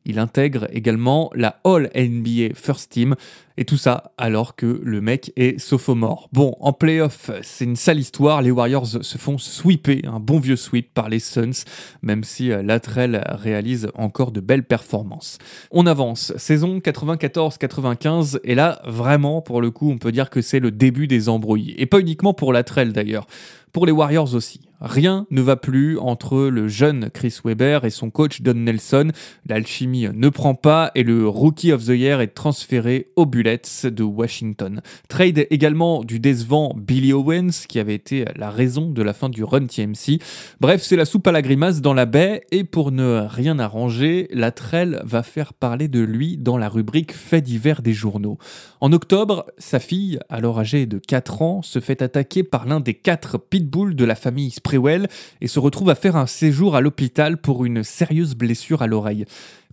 Il 0.05 0.19
intègre 0.19 0.67
également 0.71 1.29
la 1.35 1.59
All 1.63 1.89
NBA 1.95 2.55
First 2.55 2.91
Team. 2.91 3.15
Et 3.57 3.65
tout 3.65 3.77
ça 3.77 4.11
alors 4.17 4.55
que 4.55 4.81
le 4.83 4.99
mec 4.99 5.31
est 5.35 5.59
sophomore. 5.59 6.29
Bon, 6.33 6.55
en 6.59 6.73
playoff, 6.73 7.29
c'est 7.43 7.65
une 7.65 7.75
sale 7.75 7.99
histoire. 7.99 8.41
Les 8.41 8.49
Warriors 8.49 8.87
se 8.87 9.17
font 9.17 9.37
sweeper, 9.37 10.01
un 10.05 10.19
bon 10.19 10.39
vieux 10.39 10.55
sweep 10.55 10.93
par 10.93 11.09
les 11.09 11.19
Suns, 11.19 11.63
même 12.01 12.23
si 12.23 12.51
euh, 12.51 12.63
Latrell 12.63 13.23
réalise 13.27 13.89
encore 13.95 14.31
de 14.31 14.39
belles 14.39 14.63
performances. 14.63 15.37
On 15.71 15.85
avance, 15.85 16.33
saison 16.37 16.79
94-95, 16.79 18.39
et 18.43 18.55
là, 18.55 18.81
vraiment, 18.85 19.41
pour 19.41 19.61
le 19.61 19.69
coup, 19.69 19.91
on 19.91 19.97
peut 19.97 20.11
dire 20.11 20.29
que 20.29 20.41
c'est 20.41 20.59
le 20.59 20.71
début 20.71 21.07
des 21.07 21.29
embrouilles. 21.29 21.75
Et 21.77 21.85
pas 21.85 21.99
uniquement 21.99 22.33
pour 22.33 22.53
Latrell 22.53 22.91
d'ailleurs 22.91 23.27
pour 23.73 23.87
les 23.87 23.91
Warriors 23.91 24.35
aussi. 24.35 24.61
Rien 24.79 25.25
ne 25.31 25.41
va 25.41 25.55
plus 25.55 25.97
entre 25.97 26.43
le 26.43 26.67
jeune 26.67 27.09
Chris 27.09 27.39
Webber 27.43 27.79
et 27.83 27.89
son 27.89 28.11
coach 28.11 28.41
Don 28.41 28.53
Nelson. 28.53 29.11
L'alchimie 29.47 30.07
ne 30.13 30.29
prend 30.29 30.53
pas 30.53 30.91
et 30.93 31.03
le 31.03 31.27
Rookie 31.27 31.71
of 31.71 31.83
the 31.85 31.89
Year 31.89 32.21
est 32.21 32.27
transféré 32.27 33.07
aux 33.15 33.25
Bullets 33.25 33.42
de 33.43 34.03
Washington. 34.03 34.81
Trade 35.09 35.47
également 35.49 36.03
du 36.03 36.19
décevant 36.19 36.73
Billy 36.77 37.11
Owens 37.11 37.65
qui 37.67 37.79
avait 37.79 37.95
été 37.95 38.25
la 38.35 38.49
raison 38.49 38.89
de 38.89 39.01
la 39.01 39.13
fin 39.13 39.29
du 39.29 39.43
run 39.43 39.65
TMC. 39.65 40.19
Bref, 40.61 40.81
c'est 40.81 40.95
la 40.95 41.05
soupe 41.05 41.27
à 41.27 41.31
la 41.31 41.41
grimace 41.41 41.81
dans 41.81 41.93
la 41.93 42.05
baie 42.05 42.43
et 42.51 42.63
pour 42.63 42.91
ne 42.91 43.25
rien 43.27 43.59
arranger, 43.59 44.27
la 44.31 44.53
Latrell 44.53 45.01
va 45.03 45.23
faire 45.23 45.53
parler 45.53 45.87
de 45.87 45.99
lui 45.99 46.37
dans 46.37 46.57
la 46.57 46.69
rubrique 46.69 47.11
Faits 47.13 47.43
divers 47.43 47.81
des 47.81 47.93
journaux. 47.93 48.37
En 48.81 48.93
octobre, 48.93 49.47
sa 49.57 49.79
fille, 49.79 50.19
alors 50.29 50.59
âgée 50.59 50.85
de 50.85 50.99
4 50.99 51.41
ans, 51.41 51.61
se 51.63 51.79
fait 51.79 52.01
attaquer 52.01 52.43
par 52.43 52.65
l'un 52.65 52.79
des 52.79 52.93
quatre 52.93 53.39
pitbulls 53.39 53.95
de 53.95 54.05
la 54.05 54.15
famille 54.15 54.51
Sprewell 54.51 55.07
et 55.41 55.47
se 55.47 55.59
retrouve 55.59 55.89
à 55.89 55.95
faire 55.95 56.15
un 56.15 56.27
séjour 56.27 56.75
à 56.75 56.81
l'hôpital 56.81 57.37
pour 57.37 57.65
une 57.65 57.83
sérieuse 57.83 58.35
blessure 58.35 58.83
à 58.83 58.87
l'oreille. 58.87 59.25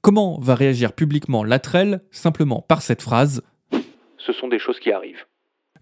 Comment 0.03 0.41
va 0.41 0.55
réagir 0.55 0.95
publiquement 0.95 1.45
Latrell 1.45 2.01
Simplement 2.11 2.65
par 2.67 2.81
cette 2.81 3.03
phrase 3.03 3.43
Ce 4.27 4.33
sont 4.33 4.49
des 4.49 4.59
choses 4.59 4.79
qui 4.79 4.93
arrivent. 4.93 5.25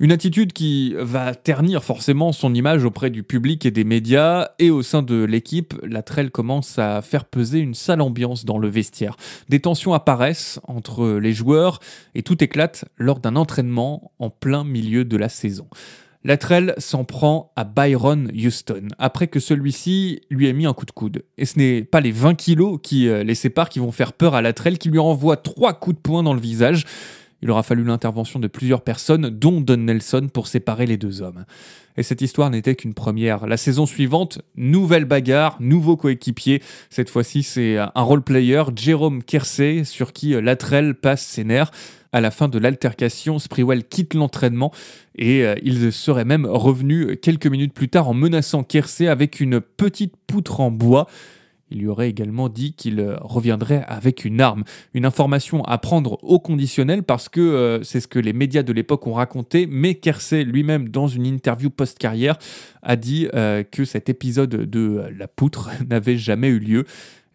Une 0.00 0.12
attitude 0.12 0.52
qui 0.52 0.94
va 0.96 1.34
ternir 1.34 1.82
forcément 1.82 2.30
son 2.30 2.54
image 2.54 2.84
auprès 2.84 3.10
du 3.10 3.24
public 3.24 3.66
et 3.66 3.72
des 3.72 3.82
médias, 3.82 4.50
et 4.60 4.70
au 4.70 4.82
sein 4.82 5.02
de 5.02 5.24
l'équipe, 5.24 5.74
Latrell 5.82 6.30
commence 6.30 6.78
à 6.78 7.02
faire 7.02 7.24
peser 7.24 7.58
une 7.58 7.74
sale 7.74 8.00
ambiance 8.00 8.44
dans 8.44 8.58
le 8.58 8.68
vestiaire. 8.68 9.16
Des 9.48 9.58
tensions 9.58 9.94
apparaissent 9.94 10.60
entre 10.68 11.18
les 11.18 11.32
joueurs, 11.32 11.80
et 12.14 12.22
tout 12.22 12.44
éclate 12.44 12.84
lors 12.96 13.18
d'un 13.18 13.34
entraînement 13.34 14.12
en 14.20 14.30
plein 14.30 14.62
milieu 14.62 15.04
de 15.04 15.16
la 15.16 15.28
saison. 15.28 15.66
Latrell 16.22 16.74
s'en 16.78 17.04
prend 17.04 17.52
à 17.56 17.64
Byron 17.64 18.30
Houston, 18.32 18.88
après 18.98 19.26
que 19.26 19.40
celui-ci 19.40 20.20
lui 20.30 20.46
ait 20.46 20.52
mis 20.52 20.66
un 20.66 20.74
coup 20.74 20.86
de 20.86 20.90
coude. 20.92 21.24
Et 21.38 21.44
ce 21.44 21.58
n'est 21.58 21.82
pas 21.82 22.00
les 22.00 22.12
20 22.12 22.34
kilos 22.34 22.78
qui 22.82 23.08
euh, 23.08 23.24
les 23.24 23.34
séparent 23.34 23.68
qui 23.68 23.78
vont 23.78 23.92
faire 23.92 24.12
peur 24.12 24.34
à 24.34 24.42
Latrell, 24.42 24.78
qui 24.78 24.90
lui 24.90 24.98
envoie 24.98 25.36
trois 25.36 25.72
coups 25.72 25.96
de 25.96 26.00
poing 26.00 26.22
dans 26.22 26.34
le 26.34 26.40
visage. 26.40 26.84
Il 27.40 27.50
aura 27.50 27.62
fallu 27.62 27.84
l'intervention 27.84 28.40
de 28.40 28.48
plusieurs 28.48 28.82
personnes, 28.82 29.30
dont 29.30 29.60
Don 29.60 29.76
Nelson, 29.76 30.28
pour 30.32 30.48
séparer 30.48 30.86
les 30.86 30.96
deux 30.96 31.22
hommes. 31.22 31.44
Et 31.96 32.02
cette 32.02 32.20
histoire 32.20 32.50
n'était 32.50 32.74
qu'une 32.74 32.94
première. 32.94 33.46
La 33.46 33.56
saison 33.56 33.86
suivante, 33.86 34.40
nouvelle 34.56 35.04
bagarre, 35.04 35.56
nouveau 35.60 35.96
coéquipier. 35.96 36.62
Cette 36.90 37.10
fois-ci, 37.10 37.42
c'est 37.42 37.76
un 37.76 38.02
role-player, 38.02 38.64
Jérôme 38.74 39.22
Kersey, 39.22 39.84
sur 39.84 40.12
qui 40.12 40.30
Latrell 40.40 40.94
passe 40.94 41.24
ses 41.24 41.44
nerfs. 41.44 41.70
À 42.12 42.20
la 42.20 42.30
fin 42.30 42.48
de 42.48 42.58
l'altercation, 42.58 43.38
Sprewell 43.38 43.84
quitte 43.84 44.14
l'entraînement 44.14 44.72
et 45.14 45.44
euh, 45.44 45.54
il 45.62 45.92
serait 45.92 46.24
même 46.24 46.46
revenu 46.46 47.18
quelques 47.18 47.46
minutes 47.46 47.74
plus 47.74 47.90
tard 47.90 48.08
en 48.08 48.14
menaçant 48.14 48.62
Kersey 48.62 49.08
avec 49.08 49.40
une 49.40 49.60
petite 49.60 50.14
poutre 50.26 50.60
en 50.60 50.70
bois. 50.70 51.06
Il 51.70 51.80
lui 51.80 51.86
aurait 51.88 52.08
également 52.08 52.48
dit 52.48 52.72
qu'il 52.72 53.00
euh, 53.00 53.16
reviendrait 53.20 53.84
avec 53.86 54.24
une 54.24 54.40
arme. 54.40 54.64
Une 54.94 55.04
information 55.04 55.64
à 55.64 55.78
prendre 55.78 56.18
au 56.22 56.38
conditionnel 56.38 57.02
parce 57.02 57.28
que 57.28 57.40
euh, 57.40 57.82
c'est 57.82 58.00
ce 58.00 58.08
que 58.08 58.18
les 58.18 58.32
médias 58.32 58.62
de 58.62 58.72
l'époque 58.72 59.06
ont 59.06 59.14
raconté, 59.14 59.66
mais 59.66 59.94
Kersey 59.94 60.44
lui-même, 60.44 60.88
dans 60.88 61.08
une 61.08 61.26
interview 61.26 61.70
post-carrière, 61.70 62.38
a 62.82 62.96
dit 62.96 63.28
euh, 63.34 63.62
que 63.62 63.84
cet 63.84 64.08
épisode 64.08 64.50
de 64.50 65.04
la 65.16 65.28
poutre 65.28 65.70
n'avait 65.88 66.16
jamais 66.16 66.48
eu 66.48 66.58
lieu. 66.58 66.84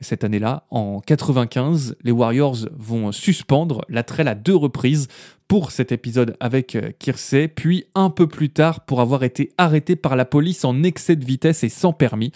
Cette 0.04 0.24
année-là, 0.24 0.66
en 0.70 1.00
95, 1.00 1.96
les 2.04 2.12
Warriors 2.12 2.58
vont 2.78 3.12
suspendre 3.12 3.84
la 3.90 4.04
à 4.20 4.36
deux 4.36 4.56
reprises 4.56 5.08
pour 5.48 5.72
cet 5.72 5.92
épisode 5.92 6.36
avec 6.40 6.78
Kirsey, 7.00 7.48
puis 7.48 7.86
un 7.96 8.10
peu 8.10 8.28
plus 8.28 8.50
tard 8.50 8.82
pour 8.82 9.02
avoir 9.02 9.24
été 9.24 9.52
arrêté 9.58 9.96
par 9.96 10.16
la 10.16 10.26
police 10.26 10.64
en 10.66 10.84
excès 10.84 11.16
de 11.16 11.26
vitesse 11.26 11.64
et 11.64 11.70
sans 11.70 11.94
permis 11.94 12.32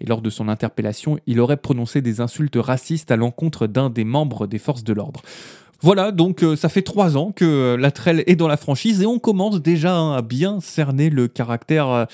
et 0.00 0.06
lors 0.06 0.22
de 0.22 0.30
son 0.30 0.48
interpellation, 0.48 1.18
il 1.26 1.40
aurait 1.40 1.58
prononcé 1.58 2.00
des 2.00 2.20
insultes 2.20 2.56
racistes 2.56 3.10
à 3.10 3.16
l'encontre 3.16 3.66
d'un 3.66 3.90
des 3.90 4.04
membres 4.04 4.46
des 4.46 4.58
forces 4.58 4.84
de 4.84 4.92
l'ordre. 4.92 5.22
Voilà, 5.82 6.12
donc 6.12 6.42
euh, 6.42 6.56
ça 6.56 6.68
fait 6.68 6.82
trois 6.82 7.16
ans 7.16 7.32
que 7.32 7.44
euh, 7.44 7.76
Latrell 7.78 8.22
est 8.26 8.36
dans 8.36 8.48
la 8.48 8.58
franchise 8.58 9.00
et 9.00 9.06
on 9.06 9.18
commence 9.18 9.62
déjà 9.62 9.94
hein, 9.96 10.12
à 10.12 10.20
bien 10.20 10.60
cerner 10.60 11.08
le 11.08 11.26
caractère, 11.26 11.88
euh, 11.88 12.04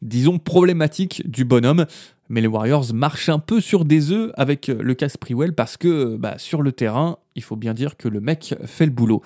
disons, 0.00 0.38
problématique 0.38 1.28
du 1.28 1.44
bonhomme. 1.44 1.86
Mais 2.28 2.40
les 2.40 2.46
Warriors 2.46 2.92
marchent 2.92 3.28
un 3.28 3.38
peu 3.38 3.60
sur 3.60 3.84
des 3.84 4.10
œufs 4.10 4.32
avec 4.36 4.66
le 4.68 4.94
cas 4.94 5.08
Sprewell 5.08 5.54
parce 5.54 5.76
que 5.76 6.16
bah, 6.16 6.38
sur 6.38 6.62
le 6.62 6.72
terrain, 6.72 7.18
il 7.36 7.42
faut 7.42 7.56
bien 7.56 7.74
dire 7.74 7.96
que 7.96 8.08
le 8.08 8.20
mec 8.20 8.54
fait 8.64 8.86
le 8.86 8.92
boulot. 8.92 9.22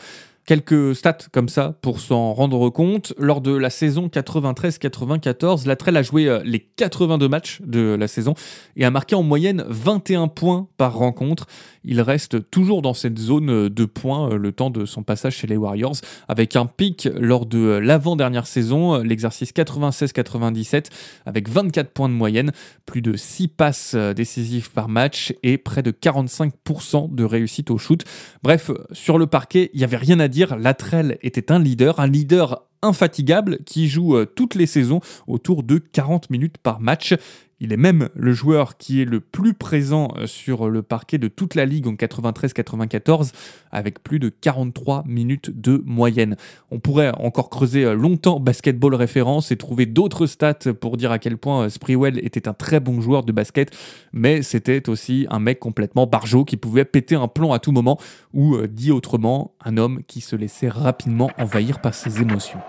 Quelques 0.47 0.97
stats 0.97 1.19
comme 1.33 1.49
ça 1.49 1.77
pour 1.81 2.01
s'en 2.01 2.33
rendre 2.33 2.71
compte. 2.71 3.13
Lors 3.19 3.41
de 3.41 3.55
la 3.55 3.71
saison 3.71 4.09
93-94, 4.09 5.67
Latrell 5.67 5.97
a 5.97 6.03
joué 6.03 6.27
euh, 6.27 6.41
les 6.45 6.59
82 6.59 7.29
matchs 7.29 7.61
de 7.65 7.95
la 7.95 8.09
saison 8.09 8.35
et 8.75 8.85
a 8.85 8.91
marqué 8.91 9.15
en 9.15 9.23
moyenne 9.23 9.65
21 9.69 10.29
points 10.29 10.67
par 10.77 10.95
rencontre. 10.95 11.47
Il 11.85 12.01
reste 12.01 12.51
toujours 12.51 12.83
dans 12.83 12.95
cette 12.95 13.19
zone 13.19 13.69
de 13.69 13.85
points 13.85 14.33
euh, 14.33 14.37
le 14.37 14.51
temps 14.51 14.71
de 14.71 14.87
son 14.87 15.03
passage 15.03 15.37
chez 15.37 15.47
les 15.47 15.57
Warriors, 15.57 15.97
avec 16.27 16.57
un 16.57 16.67
pic 16.67 17.09
lors 17.15 17.47
de 17.47 17.79
l'avant-dernière 17.79 18.47
saison, 18.47 18.95
euh, 18.95 19.03
l'exercice 19.05 19.53
96-97, 19.53 20.87
avec 21.27 21.49
24 21.49 21.91
points 21.91 22.09
de 22.09 22.15
moyenne, 22.15 22.51
plus 22.87 23.03
de 23.03 23.17
6 23.17 23.49
passes 23.49 23.95
décisives 23.95 24.73
par 24.73 24.89
match 24.89 25.33
et 25.43 25.59
près 25.59 25.83
de 25.83 25.93
45% 25.93 27.15
de 27.15 27.25
réussite 27.25 27.71
au 27.71 27.79
shoot. 27.79 28.03
Bref, 28.43 28.71
sur 28.93 29.19
le 29.19 29.27
parquet, 29.27 29.71
il 29.75 29.79
n'y 29.79 29.85
avait 29.85 29.97
rien 29.97 30.19
à 30.19 30.27
dire 30.31 30.57
Latrell 30.57 31.19
était 31.21 31.53
un 31.53 31.59
leader, 31.59 32.01
un 32.01 32.07
leader 32.07 32.65
infatigable 32.83 33.59
qui 33.65 33.89
joue 33.89 34.17
euh, 34.17 34.25
toutes 34.25 34.55
les 34.55 34.67
saisons 34.67 35.01
autour 35.27 35.63
de 35.63 35.77
40 35.79 36.31
minutes 36.31 36.57
par 36.59 36.81
match. 36.81 37.15
Il 37.63 37.75
est 37.75 37.77
même 37.77 38.09
le 38.15 38.33
joueur 38.33 38.79
qui 38.79 39.03
est 39.03 39.05
le 39.05 39.21
plus 39.21 39.53
présent 39.53 40.15
euh, 40.17 40.27
sur 40.27 40.71
le 40.71 40.83
parquet 40.83 41.19
de 41.19 41.29
toute 41.29 41.55
la 41.55 41.67
ligue 41.67 41.87
en 41.87 41.93
93-94 41.93 43.33
avec 43.71 44.03
plus 44.03 44.19
de 44.19 44.31
43 44.31 45.05
minutes 45.07 45.51
de 45.61 45.83
moyenne. 45.85 46.37
On 46.71 46.79
pourrait 46.79 47.13
encore 47.19 47.51
creuser 47.51 47.85
euh, 47.85 47.95
longtemps 47.95 48.41
basketball 48.41 48.95
référence 48.95 49.53
et 49.53 49.57
trouver 49.57 49.85
d'autres 49.85 50.27
stats 50.27 50.73
pour 50.81 50.97
dire 50.97 51.13
à 51.13 51.19
quel 51.19 51.37
point 51.37 51.69
Sprewell 51.69 52.19
était 52.25 52.49
un 52.49 52.55
très 52.55 52.81
bon 52.81 53.03
joueur 53.03 53.25
de 53.25 53.33
basket, 53.33 53.77
mais 54.13 54.41
c'était 54.41 54.89
aussi 54.89 55.27
un 55.29 55.39
mec 55.39 55.61
complètement 55.61 56.07
barjot 56.07 56.47
qui 56.47 56.57
pouvait 56.57 56.87
péter 56.87 57.15
un 57.15 57.29
plomb 57.29 57.53
à 57.53 57.59
tout 57.59 57.73
moment 57.73 57.99
ou 58.33 58.57
dit 58.67 58.91
autrement, 58.91 59.55
un 59.65 59.77
homme 59.77 60.01
qui 60.07 60.23
se 60.23 60.35
laissait 60.35 60.69
rapidement 60.69 61.31
envahir 61.39 61.81
par 61.81 61.95
ses 61.95 62.23
émotions. 62.23 62.61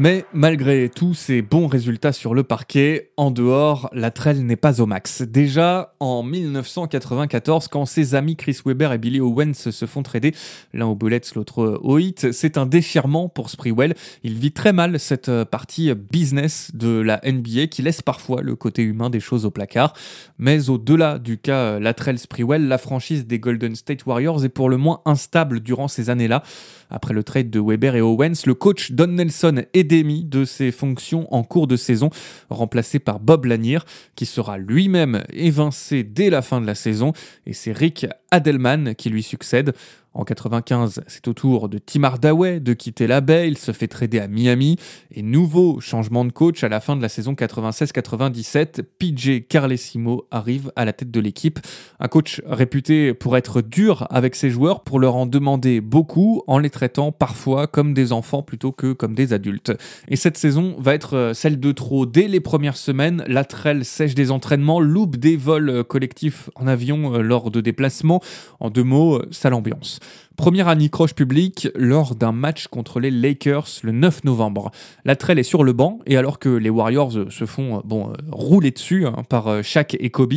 Mais 0.00 0.24
malgré 0.32 0.88
tous 0.88 1.14
ces 1.14 1.42
bons 1.42 1.66
résultats 1.66 2.12
sur 2.12 2.32
le 2.32 2.44
parquet, 2.44 3.10
en 3.16 3.32
dehors, 3.32 3.90
la 3.92 4.12
traîne 4.12 4.46
n'est 4.46 4.54
pas 4.54 4.80
au 4.80 4.86
max. 4.86 5.22
Déjà 5.22 5.96
en 5.98 6.22
1994, 6.22 7.66
quand 7.66 7.84
ses 7.84 8.14
amis 8.14 8.36
Chris 8.36 8.60
Webber 8.64 8.90
et 8.92 8.98
Billy 8.98 9.20
Owens 9.20 9.54
se 9.54 9.86
font 9.86 10.04
trader, 10.04 10.36
l'un 10.72 10.86
au 10.86 10.94
Bullets, 10.94 11.22
l'autre 11.34 11.80
au 11.82 11.98
Heat, 11.98 12.30
c'est 12.30 12.58
un 12.58 12.66
déchirement 12.66 13.28
pour 13.28 13.50
Sprewell. 13.50 13.96
Il 14.22 14.34
vit 14.34 14.52
très 14.52 14.72
mal 14.72 15.00
cette 15.00 15.32
partie 15.42 15.92
business 15.92 16.70
de 16.74 17.00
la 17.00 17.20
NBA 17.26 17.66
qui 17.66 17.82
laisse 17.82 18.00
parfois 18.00 18.40
le 18.40 18.54
côté 18.54 18.82
humain 18.82 19.10
des 19.10 19.18
choses 19.18 19.44
au 19.44 19.50
placard. 19.50 19.94
Mais 20.38 20.70
au-delà 20.70 21.18
du 21.18 21.38
cas 21.38 21.80
Latrell 21.80 22.20
Sprewell, 22.20 22.68
la 22.68 22.78
franchise 22.78 23.26
des 23.26 23.40
Golden 23.40 23.74
State 23.74 24.06
Warriors 24.06 24.44
est 24.44 24.48
pour 24.48 24.68
le 24.68 24.76
moins 24.76 25.00
instable 25.06 25.58
durant 25.58 25.88
ces 25.88 26.08
années-là. 26.08 26.44
Après 26.88 27.12
le 27.12 27.24
trade 27.24 27.50
de 27.50 27.60
Weber 27.60 27.96
et 27.96 28.00
Owens, 28.00 28.46
le 28.46 28.54
coach 28.54 28.92
Don 28.92 29.08
Nelson 29.08 29.64
est 29.74 29.87
démis 29.88 30.22
de 30.22 30.44
ses 30.44 30.70
fonctions 30.70 31.26
en 31.34 31.42
cours 31.42 31.66
de 31.66 31.76
saison, 31.76 32.10
remplacé 32.50 33.00
par 33.00 33.18
Bob 33.18 33.46
Lanier, 33.46 33.78
qui 34.14 34.26
sera 34.26 34.58
lui-même 34.58 35.24
évincé 35.32 36.04
dès 36.04 36.30
la 36.30 36.42
fin 36.42 36.60
de 36.60 36.66
la 36.66 36.76
saison, 36.76 37.12
et 37.46 37.52
c'est 37.52 37.72
Rick 37.72 38.06
Adelman 38.30 38.94
qui 38.94 39.10
lui 39.10 39.24
succède. 39.24 39.74
En 40.18 40.24
95, 40.24 41.02
c'est 41.06 41.28
au 41.28 41.32
tour 41.32 41.68
de 41.68 41.78
Tim 41.78 42.02
Hardaway 42.02 42.58
de 42.58 42.72
quitter 42.72 43.06
la 43.06 43.20
baie, 43.20 43.46
il 43.46 43.56
se 43.56 43.70
fait 43.70 43.86
trader 43.86 44.18
à 44.18 44.26
Miami. 44.26 44.74
Et 45.12 45.22
nouveau 45.22 45.78
changement 45.78 46.24
de 46.24 46.32
coach 46.32 46.64
à 46.64 46.68
la 46.68 46.80
fin 46.80 46.96
de 46.96 47.02
la 47.02 47.08
saison 47.08 47.34
96-97, 47.34 48.82
PJ 48.98 49.46
Carlesimo 49.48 50.26
arrive 50.32 50.72
à 50.74 50.84
la 50.84 50.92
tête 50.92 51.12
de 51.12 51.20
l'équipe, 51.20 51.60
un 52.00 52.08
coach 52.08 52.42
réputé 52.46 53.14
pour 53.14 53.36
être 53.36 53.62
dur 53.62 54.08
avec 54.10 54.34
ses 54.34 54.50
joueurs, 54.50 54.82
pour 54.82 54.98
leur 54.98 55.14
en 55.14 55.24
demander 55.24 55.80
beaucoup 55.80 56.42
en 56.48 56.58
les 56.58 56.70
traitant 56.70 57.12
parfois 57.12 57.68
comme 57.68 57.94
des 57.94 58.10
enfants 58.10 58.42
plutôt 58.42 58.72
que 58.72 58.92
comme 58.92 59.14
des 59.14 59.32
adultes. 59.32 59.72
Et 60.08 60.16
cette 60.16 60.36
saison 60.36 60.74
va 60.80 60.94
être 60.94 61.30
celle 61.32 61.60
de 61.60 61.70
trop. 61.70 62.06
Dès 62.06 62.26
les 62.26 62.40
premières 62.40 62.76
semaines, 62.76 63.22
la 63.28 63.44
sèche 63.84 64.16
des 64.16 64.32
entraînements, 64.32 64.80
loupe 64.80 65.16
des 65.16 65.36
vols 65.36 65.84
collectifs 65.84 66.50
en 66.56 66.66
avion 66.66 67.14
euh, 67.14 67.22
lors 67.22 67.52
de 67.52 67.60
déplacements, 67.60 68.20
en 68.58 68.68
deux 68.68 68.82
mots, 68.82 69.22
sale 69.30 69.54
ambiance. 69.54 70.00
Première 70.36 70.68
anicroche 70.68 71.14
publique 71.14 71.68
lors 71.74 72.14
d'un 72.14 72.32
match 72.32 72.68
contre 72.68 73.00
les 73.00 73.10
Lakers 73.10 73.68
le 73.82 73.92
9 73.92 74.24
novembre. 74.24 74.70
La 75.04 75.16
trelle 75.16 75.38
est 75.38 75.42
sur 75.42 75.64
le 75.64 75.72
banc 75.72 75.98
et 76.06 76.16
alors 76.16 76.38
que 76.38 76.48
les 76.48 76.70
Warriors 76.70 77.30
se 77.30 77.44
font 77.44 77.82
bon, 77.84 78.12
rouler 78.30 78.70
dessus 78.70 79.06
hein, 79.06 79.22
par 79.28 79.64
Shaq 79.64 79.96
et 79.98 80.10
Kobe, 80.10 80.34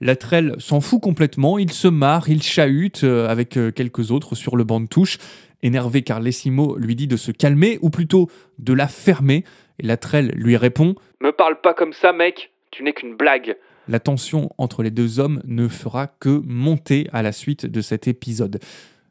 la 0.00 0.16
trelle 0.16 0.56
s'en 0.58 0.82
fout 0.82 1.00
complètement, 1.00 1.58
il 1.58 1.72
se 1.72 1.88
marre, 1.88 2.28
il 2.28 2.42
chahute 2.42 3.04
avec 3.04 3.58
quelques 3.74 4.10
autres 4.10 4.34
sur 4.34 4.56
le 4.56 4.64
banc 4.64 4.80
de 4.80 4.86
touche. 4.86 5.18
Énervé 5.62 6.02
car 6.02 6.20
Lessimo 6.20 6.76
lui 6.76 6.94
dit 6.96 7.06
de 7.06 7.16
se 7.16 7.32
calmer 7.32 7.78
ou 7.80 7.90
plutôt 7.90 8.28
de 8.58 8.72
la 8.72 8.88
fermer 8.88 9.44
et 9.78 9.86
la 9.86 9.96
trelle 9.96 10.32
lui 10.36 10.56
répond 10.56 10.94
Me 11.20 11.32
parle 11.32 11.60
pas 11.60 11.74
comme 11.74 11.92
ça 11.92 12.12
mec, 12.12 12.50
tu 12.70 12.82
n'es 12.82 12.92
qu'une 12.92 13.16
blague. 13.16 13.56
La 13.88 14.00
tension 14.00 14.50
entre 14.58 14.82
les 14.82 14.90
deux 14.90 15.20
hommes 15.20 15.40
ne 15.44 15.68
fera 15.68 16.08
que 16.08 16.42
monter 16.44 17.08
à 17.12 17.22
la 17.22 17.32
suite 17.32 17.66
de 17.66 17.80
cet 17.80 18.08
épisode 18.08 18.58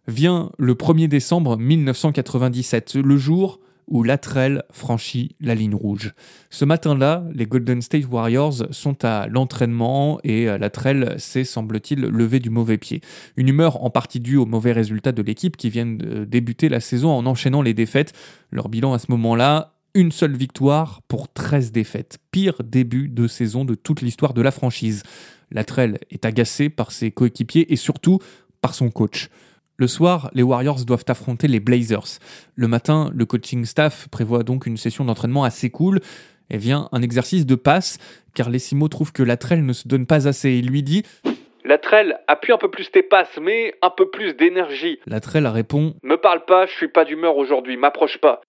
vient 0.07 0.51
le 0.57 0.73
1er 0.73 1.07
décembre 1.07 1.57
1997, 1.57 2.95
le 2.95 3.17
jour 3.17 3.59
où 3.87 4.03
Latrell 4.03 4.63
franchit 4.71 5.35
la 5.39 5.53
ligne 5.53 5.75
rouge. 5.75 6.13
Ce 6.49 6.65
matin-là, 6.65 7.23
les 7.33 7.45
Golden 7.45 7.81
State 7.81 8.05
Warriors 8.09 8.63
sont 8.71 9.05
à 9.05 9.27
l'entraînement 9.27 10.19
et 10.23 10.45
Latrell 10.45 11.15
s'est, 11.19 11.43
semble-t-il, 11.43 12.01
levé 12.01 12.39
du 12.39 12.49
mauvais 12.49 12.77
pied. 12.77 13.01
Une 13.37 13.47
humeur 13.47 13.83
en 13.83 13.89
partie 13.89 14.19
due 14.19 14.37
aux 14.37 14.45
mauvais 14.45 14.71
résultats 14.71 15.11
de 15.11 15.21
l'équipe 15.21 15.55
qui 15.55 15.69
vient 15.69 15.85
de 15.85 16.25
débuter 16.25 16.69
la 16.69 16.79
saison 16.79 17.11
en 17.11 17.25
enchaînant 17.25 17.61
les 17.61 17.73
défaites. 17.73 18.13
Leur 18.51 18.69
bilan 18.69 18.93
à 18.93 18.99
ce 18.99 19.11
moment-là, 19.11 19.75
une 19.93 20.11
seule 20.11 20.35
victoire 20.35 21.01
pour 21.07 21.31
13 21.31 21.71
défaites. 21.71 22.17
Pire 22.31 22.55
début 22.63 23.07
de 23.07 23.27
saison 23.27 23.65
de 23.65 23.75
toute 23.75 24.01
l'histoire 24.01 24.33
de 24.33 24.41
la 24.41 24.51
franchise. 24.51 25.03
Latrell 25.51 25.99
est 26.09 26.25
agacé 26.25 26.69
par 26.69 26.91
ses 26.91 27.11
coéquipiers 27.11 27.71
et 27.71 27.75
surtout 27.75 28.19
par 28.61 28.73
son 28.73 28.89
coach. 28.89 29.29
Le 29.77 29.87
soir, 29.87 30.29
les 30.33 30.41
Warriors 30.41 30.85
doivent 30.85 31.03
affronter 31.09 31.49
les 31.49 31.59
Blazers. 31.59 32.19
Le 32.55 32.69
matin, 32.69 33.11
le 33.13 33.25
coaching 33.25 33.65
staff 33.65 34.07
prévoit 34.07 34.43
donc 34.43 34.67
une 34.67 34.77
session 34.77 35.03
d'entraînement 35.03 35.43
assez 35.43 35.69
cool 35.69 35.99
et 36.49 36.57
vient 36.57 36.87
un 36.93 37.01
exercice 37.01 37.45
de 37.45 37.55
passe, 37.55 37.97
car 38.33 38.49
Lessimo 38.49 38.87
trouve 38.87 39.11
que 39.11 39.21
Latrell 39.21 39.65
ne 39.65 39.73
se 39.73 39.89
donne 39.89 40.05
pas 40.05 40.29
assez. 40.29 40.53
Il 40.53 40.69
lui 40.69 40.81
dit 40.81 41.03
Latrell, 41.65 42.17
appuie 42.27 42.53
un 42.53 42.57
peu 42.57 42.71
plus 42.71 42.89
tes 42.89 43.03
passes, 43.03 43.37
mais 43.41 43.73
un 43.81 43.89
peu 43.89 44.09
plus 44.09 44.33
d'énergie. 44.33 44.99
Latrell 45.07 45.45
répond 45.45 45.95
Me 46.03 46.15
parle 46.15 46.45
pas, 46.45 46.67
je 46.67 46.71
suis 46.71 46.87
pas 46.87 47.03
d'humeur 47.03 47.35
aujourd'hui, 47.35 47.75
m'approche 47.75 48.17
pas. 48.19 48.43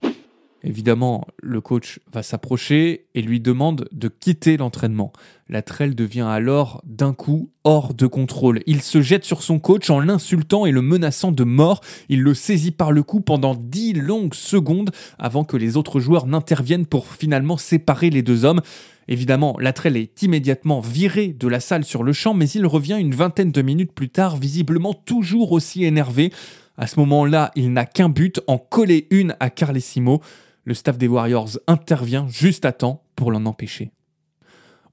Évidemment, 0.62 1.26
le 1.42 1.60
coach 1.60 2.00
va 2.12 2.22
s'approcher 2.22 3.06
et 3.14 3.22
lui 3.22 3.40
demande 3.40 3.88
de 3.92 4.08
quitter 4.08 4.56
l'entraînement. 4.56 5.12
La 5.48 5.62
devient 5.62 6.26
alors 6.28 6.82
d'un 6.84 7.12
coup 7.12 7.50
hors 7.62 7.94
de 7.94 8.06
contrôle. 8.06 8.62
Il 8.66 8.82
se 8.82 9.00
jette 9.00 9.24
sur 9.24 9.42
son 9.42 9.60
coach 9.60 9.90
en 9.90 10.00
l'insultant 10.00 10.66
et 10.66 10.72
le 10.72 10.82
menaçant 10.82 11.30
de 11.30 11.44
mort. 11.44 11.82
Il 12.08 12.22
le 12.22 12.34
saisit 12.34 12.72
par 12.72 12.90
le 12.90 13.02
cou 13.02 13.20
pendant 13.20 13.54
dix 13.54 13.92
longues 13.92 14.34
secondes 14.34 14.90
avant 15.18 15.44
que 15.44 15.56
les 15.56 15.76
autres 15.76 16.00
joueurs 16.00 16.26
n'interviennent 16.26 16.86
pour 16.86 17.06
finalement 17.06 17.58
séparer 17.58 18.10
les 18.10 18.22
deux 18.22 18.44
hommes. 18.44 18.60
Évidemment, 19.08 19.56
Latrell 19.60 19.96
est 19.96 20.22
immédiatement 20.22 20.80
viré 20.80 21.28
de 21.28 21.46
la 21.46 21.60
salle 21.60 21.84
sur 21.84 22.02
le 22.02 22.12
champ, 22.12 22.34
mais 22.34 22.48
il 22.48 22.66
revient 22.66 22.96
une 22.98 23.14
vingtaine 23.14 23.52
de 23.52 23.62
minutes 23.62 23.92
plus 23.92 24.08
tard, 24.08 24.36
visiblement 24.36 24.94
toujours 24.94 25.52
aussi 25.52 25.84
énervé. 25.84 26.32
À 26.76 26.86
ce 26.86 26.98
moment-là, 27.00 27.52
il 27.54 27.72
n'a 27.72 27.86
qu'un 27.86 28.08
but, 28.08 28.40
en 28.48 28.58
coller 28.58 29.06
une 29.10 29.36
à 29.38 29.48
Carlesimo. 29.48 30.20
Le 30.66 30.74
staff 30.74 30.98
des 30.98 31.06
Warriors 31.06 31.60
intervient 31.68 32.26
juste 32.28 32.64
à 32.64 32.72
temps 32.72 33.04
pour 33.14 33.30
l'en 33.30 33.46
empêcher. 33.46 33.92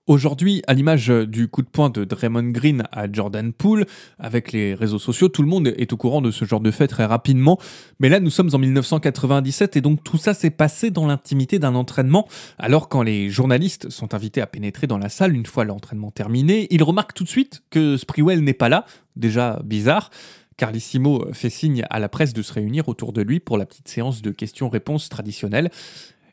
Aujourd'hui, 0.06 0.62
à 0.68 0.74
l'image 0.76 1.08
du 1.08 1.48
coup 1.48 1.64
de 1.64 1.68
poing 1.68 1.90
de 1.90 2.04
Draymond 2.04 2.52
Green 2.52 2.84
à 2.92 3.12
Jordan 3.12 3.52
Poole, 3.52 3.88
avec 4.20 4.52
les 4.52 4.76
réseaux 4.76 5.00
sociaux, 5.00 5.30
tout 5.30 5.42
le 5.42 5.48
monde 5.48 5.74
est 5.76 5.92
au 5.92 5.98
courant 5.98 6.22
de 6.22 6.30
ce 6.30 6.46
genre 6.46 6.60
de 6.60 6.70
fait 6.70 6.88
très 6.88 7.06
rapidement. 7.06 7.58
Mais 8.00 8.10
là, 8.10 8.20
nous 8.20 8.30
sommes 8.30 8.52
en 8.54 8.60
1997 8.60 9.78
et 9.78 9.82
donc 9.82 10.04
tout 10.04 10.18
ça 10.18 10.36
s'est 10.36 10.52
passé 10.52 10.92
dans 10.92 11.08
l'intimité 11.08 11.58
d'un 11.58 11.74
entraînement. 11.74 12.28
Alors 12.60 12.88
quand 12.88 13.02
les 13.02 13.32
journalistes 13.32 13.90
sont 13.90 14.14
invités 14.14 14.42
à 14.42 14.46
pénétrer 14.46 14.86
dans 14.86 15.00
la 15.00 15.10
salle 15.10 15.34
une 15.34 15.48
fois 15.48 15.64
l'entraînement 15.64 16.12
terminé, 16.12 16.68
ils 16.70 16.84
remarquent 16.84 17.16
tout 17.16 17.24
de 17.24 17.30
suite 17.30 17.64
que 17.72 17.98
Sprewell 17.98 18.44
n'est 18.44 18.54
pas 18.54 18.70
là, 18.70 18.86
déjà 19.16 19.60
bizarre. 19.64 20.12
Carlissimo 20.58 21.26
fait 21.34 21.50
signe 21.50 21.84
à 21.90 22.00
la 22.00 22.10
presse 22.10 22.34
de 22.34 22.42
se 22.42 22.54
réunir 22.54 22.88
autour 22.88 23.14
de 23.14 23.22
lui 23.22 23.40
pour 23.40 23.58
la 23.58 23.66
petite 23.66 23.88
séance 23.88 24.22
de 24.22 24.32
questions-réponses 24.32 25.10
traditionnelle. 25.10 25.70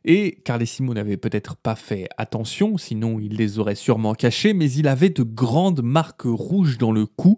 Et 0.05 0.39
Carlissimo 0.45 0.95
n'avait 0.95 1.19
peut-être 1.19 1.57
pas 1.57 1.75
fait 1.75 2.09
attention, 2.17 2.79
sinon 2.79 3.19
il 3.21 3.37
les 3.37 3.59
aurait 3.59 3.75
sûrement 3.75 4.15
cachés, 4.15 4.55
mais 4.55 4.71
il 4.71 4.89
avait 4.89 5.11
de 5.11 5.23
grandes 5.23 5.83
marques 5.83 6.23
rouges 6.25 6.79
dans 6.79 6.93
le 6.93 7.05
cou. 7.05 7.37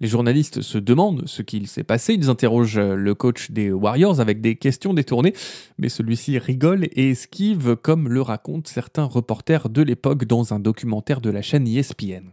Les 0.00 0.08
journalistes 0.08 0.60
se 0.60 0.76
demandent 0.76 1.22
ce 1.26 1.40
qu'il 1.40 1.66
s'est 1.66 1.84
passé, 1.84 2.14
ils 2.14 2.28
interrogent 2.28 2.78
le 2.78 3.14
coach 3.14 3.50
des 3.52 3.72
Warriors 3.72 4.20
avec 4.20 4.42
des 4.42 4.56
questions 4.56 4.92
détournées, 4.92 5.32
mais 5.78 5.88
celui-ci 5.88 6.38
rigole 6.38 6.88
et 6.92 7.10
esquive 7.10 7.76
comme 7.76 8.08
le 8.08 8.20
racontent 8.20 8.68
certains 8.70 9.04
reporters 9.04 9.70
de 9.70 9.80
l'époque 9.80 10.26
dans 10.26 10.52
un 10.52 10.58
documentaire 10.58 11.22
de 11.22 11.30
la 11.30 11.40
chaîne 11.40 11.66
ESPN. 11.66 12.32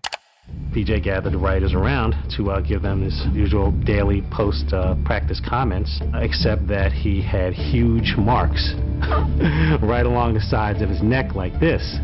PJ 0.74 1.04
gathered 1.04 1.34
the 1.34 1.38
writers 1.38 1.74
around 1.74 2.16
to 2.38 2.52
uh, 2.52 2.62
give 2.62 2.82
them 2.82 3.04
his 3.04 3.26
usual 3.34 3.72
daily 3.84 4.24
post 4.32 4.72
uh, 4.72 4.96
practice 5.04 5.42
comments, 5.46 6.00
except 6.16 6.66
that 6.68 6.94
he 6.94 7.22
had 7.22 7.54
huge 7.54 8.16
marks 8.18 8.74
right 9.84 10.06
along 10.06 10.34
the 10.34 10.40
sides 10.40 10.82
of 10.82 10.88
his 10.88 11.02
neck, 11.04 11.36
like 11.36 11.60
this. 11.60 11.98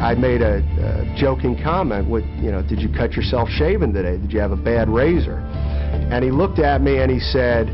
I 0.00 0.14
made 0.16 0.40
a, 0.40 0.64
a 0.80 1.14
joking 1.18 1.62
comment 1.62 2.08
with, 2.08 2.24
you 2.40 2.50
know, 2.50 2.62
did 2.62 2.80
you 2.80 2.88
cut 2.88 3.12
yourself 3.12 3.50
shaving 3.50 3.92
today? 3.92 4.16
Did 4.16 4.32
you 4.32 4.40
have 4.40 4.52
a 4.52 4.56
bad 4.56 4.88
razor? 4.88 5.38
And 6.10 6.24
he 6.24 6.30
looked 6.30 6.58
at 6.58 6.80
me 6.80 7.02
and 7.02 7.10
he 7.10 7.20
said, 7.20 7.66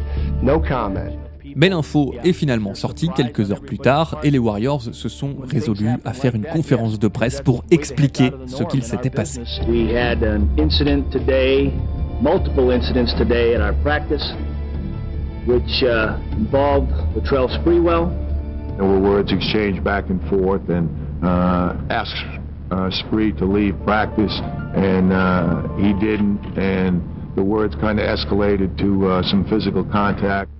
no 0.42 0.58
comment. 0.58 1.25
Mais 1.56 1.70
l'info 1.70 2.12
est 2.22 2.34
finalement 2.34 2.74
sortie 2.74 3.08
quelques 3.16 3.50
heures 3.50 3.62
plus 3.62 3.78
tard 3.78 4.18
et 4.22 4.30
les 4.30 4.38
Warriors 4.38 4.82
se 4.82 5.08
sont 5.08 5.36
résolus 5.42 5.88
à 6.04 6.12
faire 6.12 6.34
une 6.34 6.44
conférence 6.44 6.98
de 6.98 7.08
presse 7.08 7.40
pour 7.40 7.64
expliquer 7.70 8.30
ce 8.46 8.62
qu'il 8.64 8.82
s'était 8.82 9.08
passé. 9.08 9.40
We 9.66 9.90
had 9.96 10.22
an 10.22 10.48
incident 10.58 11.10
today, 11.10 11.72
multiple 12.20 12.70
incidents 12.70 13.14
today 13.16 13.54
at 13.54 13.62
our 13.62 13.72
practice, 13.82 14.22
which 15.46 15.82
uh, 15.82 16.18
involved 16.36 16.92
Latrell 17.16 17.48
Sprewell. 17.48 18.10
There 18.76 18.84
were 18.84 19.00
words 19.00 19.32
exchanged 19.32 19.82
back 19.82 20.10
and 20.10 20.20
forth 20.28 20.68
and 20.68 20.90
uh, 21.24 21.72
asked 21.88 22.12
uh, 22.70 22.90
Spree 22.90 23.32
to 23.32 23.46
leave 23.46 23.74
practice, 23.86 24.32
and 24.76 25.10
uh, 25.10 25.62
he 25.78 25.94
didn't, 25.94 26.58
and 26.58 27.00
the 27.34 27.42
words 27.42 27.74
kind 27.76 27.98
of 27.98 28.04
escalated 28.04 28.76
to 28.76 29.08
uh, 29.08 29.22
some 29.22 29.46
physical 29.48 29.84
contact. 29.84 30.50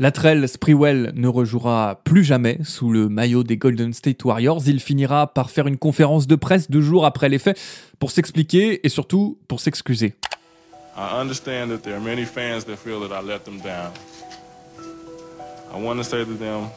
Latrell 0.00 0.48
Sprewell 0.48 1.12
ne 1.14 1.28
rejouera 1.28 2.00
plus 2.04 2.24
jamais 2.24 2.56
sous 2.64 2.90
le 2.90 3.10
maillot 3.10 3.42
des 3.44 3.58
Golden 3.58 3.92
State 3.92 4.24
Warriors. 4.24 4.62
Il 4.66 4.80
finira 4.80 5.26
par 5.26 5.50
faire 5.50 5.66
une 5.66 5.76
conférence 5.76 6.26
de 6.26 6.36
presse 6.36 6.70
deux 6.70 6.80
jours 6.80 7.04
après 7.04 7.28
les 7.28 7.38
faits 7.38 7.60
pour 7.98 8.10
s'expliquer 8.10 8.80
et 8.82 8.88
surtout 8.88 9.36
pour 9.46 9.60
s'excuser. 9.60 10.14
I 10.96 11.20
understand 11.20 11.68
that 11.68 11.82
there 11.82 11.96
are 11.96 12.00
many 12.00 12.24
fans 12.24 12.64
that 12.64 12.76
feel 12.76 13.06
that 13.06 13.14
I 13.14 13.22
let 13.22 13.40
them 13.44 13.60
down. 13.60 13.92
I 15.70 15.78
want 15.78 15.98
to 15.98 16.02
say 16.02 16.24
to 16.24 16.32
them, 16.32 16.70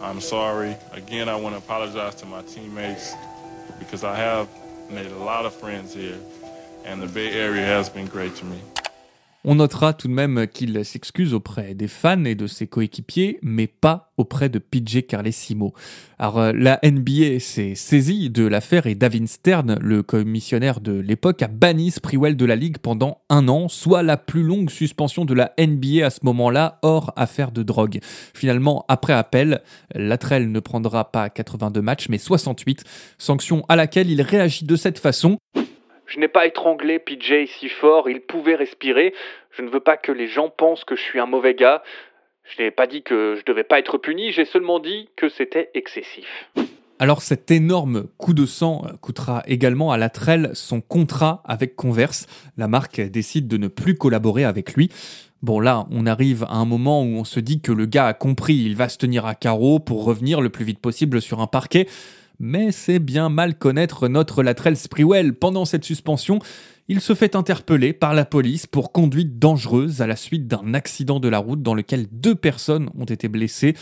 I'm 0.00 0.20
sorry. 0.20 0.76
Again, 0.92 1.28
I 1.28 1.34
want 1.34 1.56
to 1.56 1.58
apologize 1.58 2.14
to 2.20 2.26
my 2.26 2.42
teammates 2.42 3.12
because 3.80 4.04
I 4.04 4.14
have 4.14 4.46
made 4.88 5.10
a 5.10 5.18
lot 5.18 5.46
of 5.46 5.52
friends 5.52 5.94
here 5.94 6.18
and 6.86 7.02
the 7.02 7.08
Bay 7.08 7.32
Area 7.32 7.66
has 7.66 7.88
been 7.88 8.06
great 8.06 8.36
to 8.36 8.44
me. 8.44 8.60
On 9.44 9.54
notera 9.54 9.92
tout 9.92 10.08
de 10.08 10.12
même 10.12 10.48
qu'il 10.48 10.84
s'excuse 10.84 11.32
auprès 11.32 11.74
des 11.74 11.86
fans 11.86 12.24
et 12.24 12.34
de 12.34 12.48
ses 12.48 12.66
coéquipiers, 12.66 13.38
mais 13.40 13.68
pas 13.68 14.10
auprès 14.16 14.48
de 14.48 14.58
PJ 14.58 15.06
Carlesimo. 15.06 15.74
Alors 16.18 16.40
euh, 16.40 16.52
la 16.52 16.80
NBA 16.82 17.38
s'est 17.38 17.76
saisie 17.76 18.30
de 18.30 18.44
l'affaire 18.44 18.88
et 18.88 18.96
Davin 18.96 19.26
Stern, 19.26 19.78
le 19.80 20.02
commissionnaire 20.02 20.80
de 20.80 20.92
l'époque, 20.92 21.40
a 21.42 21.46
banni 21.46 21.92
Sprewell 21.92 22.36
de 22.36 22.44
la 22.44 22.56
ligue 22.56 22.78
pendant 22.78 23.20
un 23.30 23.46
an, 23.46 23.68
soit 23.68 24.02
la 24.02 24.16
plus 24.16 24.42
longue 24.42 24.70
suspension 24.70 25.24
de 25.24 25.34
la 25.34 25.52
NBA 25.56 26.04
à 26.04 26.10
ce 26.10 26.20
moment-là, 26.24 26.80
hors 26.82 27.12
affaire 27.14 27.52
de 27.52 27.62
drogue. 27.62 28.00
Finalement, 28.34 28.84
après 28.88 29.12
appel, 29.12 29.62
Latrell 29.94 30.50
ne 30.50 30.58
prendra 30.58 31.12
pas 31.12 31.30
82 31.30 31.80
matchs, 31.80 32.08
mais 32.08 32.18
68, 32.18 32.82
sanction 33.18 33.64
à 33.68 33.76
laquelle 33.76 34.10
il 34.10 34.20
réagit 34.20 34.64
de 34.64 34.74
cette 34.74 34.98
façon. 34.98 35.38
Je 36.08 36.18
n'ai 36.18 36.28
pas 36.28 36.46
étranglé 36.46 36.98
PJ 36.98 37.46
si 37.58 37.68
fort, 37.68 38.08
il 38.08 38.22
pouvait 38.22 38.54
respirer. 38.54 39.14
Je 39.52 39.60
ne 39.60 39.68
veux 39.68 39.80
pas 39.80 39.98
que 39.98 40.10
les 40.10 40.26
gens 40.26 40.48
pensent 40.48 40.84
que 40.84 40.96
je 40.96 41.02
suis 41.02 41.20
un 41.20 41.26
mauvais 41.26 41.54
gars. 41.54 41.82
Je 42.44 42.62
n'ai 42.62 42.70
pas 42.70 42.86
dit 42.86 43.02
que 43.02 43.36
je 43.38 43.44
devais 43.44 43.62
pas 43.62 43.78
être 43.78 43.98
puni, 43.98 44.32
j'ai 44.32 44.46
seulement 44.46 44.80
dit 44.80 45.10
que 45.16 45.28
c'était 45.28 45.70
excessif. 45.74 46.48
Alors 46.98 47.20
cet 47.20 47.50
énorme 47.50 48.08
coup 48.16 48.32
de 48.32 48.46
sang 48.46 48.86
coûtera 49.02 49.42
également 49.46 49.92
à 49.92 49.98
Latrell 49.98 50.50
son 50.54 50.80
contrat 50.80 51.42
avec 51.44 51.76
Converse. 51.76 52.26
La 52.56 52.68
marque 52.68 53.02
décide 53.02 53.46
de 53.46 53.58
ne 53.58 53.68
plus 53.68 53.96
collaborer 53.96 54.44
avec 54.44 54.74
lui. 54.74 54.88
Bon 55.42 55.60
là, 55.60 55.86
on 55.90 56.06
arrive 56.06 56.44
à 56.44 56.56
un 56.56 56.64
moment 56.64 57.02
où 57.02 57.18
on 57.18 57.24
se 57.24 57.38
dit 57.38 57.60
que 57.60 57.70
le 57.70 57.84
gars 57.84 58.06
a 58.06 58.14
compris, 58.14 58.54
il 58.54 58.76
va 58.76 58.88
se 58.88 58.96
tenir 58.96 59.26
à 59.26 59.34
carreau 59.34 59.78
pour 59.78 60.04
revenir 60.04 60.40
le 60.40 60.48
plus 60.48 60.64
vite 60.64 60.80
possible 60.80 61.20
sur 61.20 61.40
un 61.40 61.46
parquet. 61.46 61.86
Mais 62.40 62.70
c'est 62.70 63.00
bien 63.00 63.28
mal 63.28 63.58
connaître 63.58 64.06
notre 64.06 64.44
Latrell 64.44 64.76
Sprewell. 64.76 65.34
Pendant 65.34 65.64
cette 65.64 65.84
suspension, 65.84 66.38
il 66.86 67.00
se 67.00 67.14
fait 67.14 67.34
interpeller 67.34 67.92
par 67.92 68.14
la 68.14 68.24
police 68.24 68.66
pour 68.66 68.92
conduite 68.92 69.38
dangereuse 69.38 70.02
à 70.02 70.06
la 70.06 70.14
suite 70.14 70.46
d'un 70.46 70.72
accident 70.72 71.18
de 71.18 71.28
la 71.28 71.38
route 71.38 71.62
dans 71.62 71.74
lequel 71.74 72.06
deux 72.12 72.36
personnes 72.36 72.90
ont 72.96 73.04
été 73.04 73.26
blessées. 73.26 73.74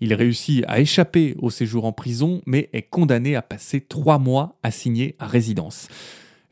Il 0.00 0.12
réussit 0.12 0.64
à 0.68 0.80
échapper 0.80 1.34
au 1.38 1.48
séjour 1.48 1.86
en 1.86 1.92
prison, 1.92 2.42
mais 2.44 2.68
est 2.74 2.82
condamné 2.82 3.36
à 3.36 3.42
passer 3.42 3.80
trois 3.80 4.18
mois 4.18 4.58
assigné 4.62 5.16
à 5.18 5.26
résidence. 5.26 5.88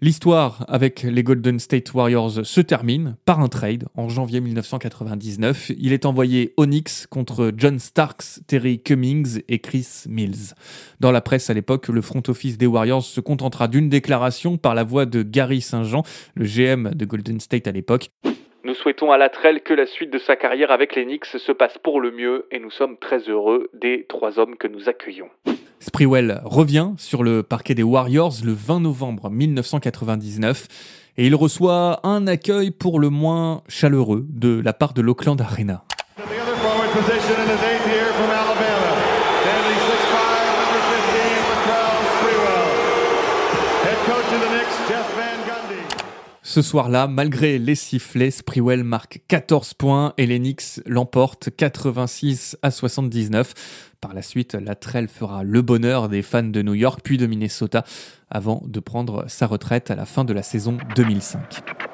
L'histoire 0.02 0.64
avec 0.66 1.04
les 1.04 1.22
Golden 1.22 1.60
State 1.60 1.94
Warriors 1.94 2.44
se 2.44 2.60
termine 2.60 3.14
par 3.24 3.38
un 3.38 3.46
trade 3.46 3.84
en 3.94 4.08
janvier 4.08 4.40
1999. 4.40 5.70
Il 5.78 5.92
est 5.92 6.06
envoyé 6.06 6.54
Onyx 6.56 7.06
contre 7.06 7.52
John 7.56 7.78
Starks, 7.78 8.40
Terry 8.48 8.82
Cummings 8.82 9.42
et 9.46 9.60
Chris 9.60 9.86
Mills. 10.08 10.54
Dans 10.98 11.12
la 11.12 11.20
presse 11.20 11.50
à 11.50 11.54
l'époque, 11.54 11.86
le 11.86 12.00
front 12.00 12.22
office 12.26 12.58
des 12.58 12.66
Warriors 12.66 13.04
se 13.04 13.20
contentera 13.20 13.68
d'une 13.68 13.88
déclaration 13.88 14.56
par 14.56 14.74
la 14.74 14.82
voix 14.82 15.06
de 15.06 15.22
Gary 15.22 15.60
Saint-Jean, 15.60 16.02
le 16.34 16.46
GM 16.46 16.96
de 16.96 17.04
Golden 17.04 17.38
State 17.38 17.68
à 17.68 17.72
l'époque. 17.72 18.10
Nous 18.72 18.78
souhaitons 18.78 19.12
à 19.12 19.18
Latrell 19.18 19.60
que 19.60 19.74
la 19.74 19.84
suite 19.84 20.10
de 20.10 20.16
sa 20.16 20.34
carrière 20.34 20.70
avec 20.70 20.96
les 20.96 21.04
Knicks 21.04 21.26
se 21.26 21.52
passe 21.52 21.76
pour 21.76 22.00
le 22.00 22.10
mieux 22.10 22.46
et 22.50 22.58
nous 22.58 22.70
sommes 22.70 22.96
très 22.96 23.18
heureux 23.28 23.68
des 23.74 24.06
trois 24.08 24.38
hommes 24.38 24.56
que 24.56 24.66
nous 24.66 24.88
accueillons. 24.88 25.28
Sprewell 25.78 26.40
revient 26.46 26.92
sur 26.96 27.22
le 27.22 27.42
parquet 27.42 27.74
des 27.74 27.82
Warriors 27.82 28.32
le 28.42 28.54
20 28.54 28.80
novembre 28.80 29.28
1999 29.28 30.68
et 31.18 31.26
il 31.26 31.34
reçoit 31.34 32.00
un 32.02 32.26
accueil 32.26 32.70
pour 32.70 32.98
le 32.98 33.10
moins 33.10 33.62
chaleureux 33.68 34.24
de 34.30 34.62
la 34.64 34.72
part 34.72 34.94
de 34.94 35.02
l'Oakland 35.02 35.38
Arena. 35.42 35.84
Ce 46.52 46.60
soir-là, 46.60 47.06
malgré 47.06 47.58
les 47.58 47.74
sifflets, 47.74 48.30
Sprewell 48.30 48.84
marque 48.84 49.22
14 49.26 49.72
points 49.72 50.12
et 50.18 50.26
les 50.26 50.38
Knicks 50.38 50.82
l'emportent 50.84 51.48
86 51.48 52.58
à 52.60 52.70
79. 52.70 53.54
Par 54.02 54.12
la 54.12 54.20
suite, 54.20 54.52
Latrell 54.52 55.08
fera 55.08 55.44
le 55.44 55.62
bonheur 55.62 56.10
des 56.10 56.20
fans 56.20 56.42
de 56.42 56.60
New 56.60 56.74
York 56.74 57.00
puis 57.02 57.16
de 57.16 57.26
Minnesota 57.26 57.84
avant 58.28 58.62
de 58.66 58.80
prendre 58.80 59.24
sa 59.28 59.46
retraite 59.46 59.90
à 59.90 59.96
la 59.96 60.04
fin 60.04 60.26
de 60.26 60.34
la 60.34 60.42
saison 60.42 60.76
2005. 60.94 61.91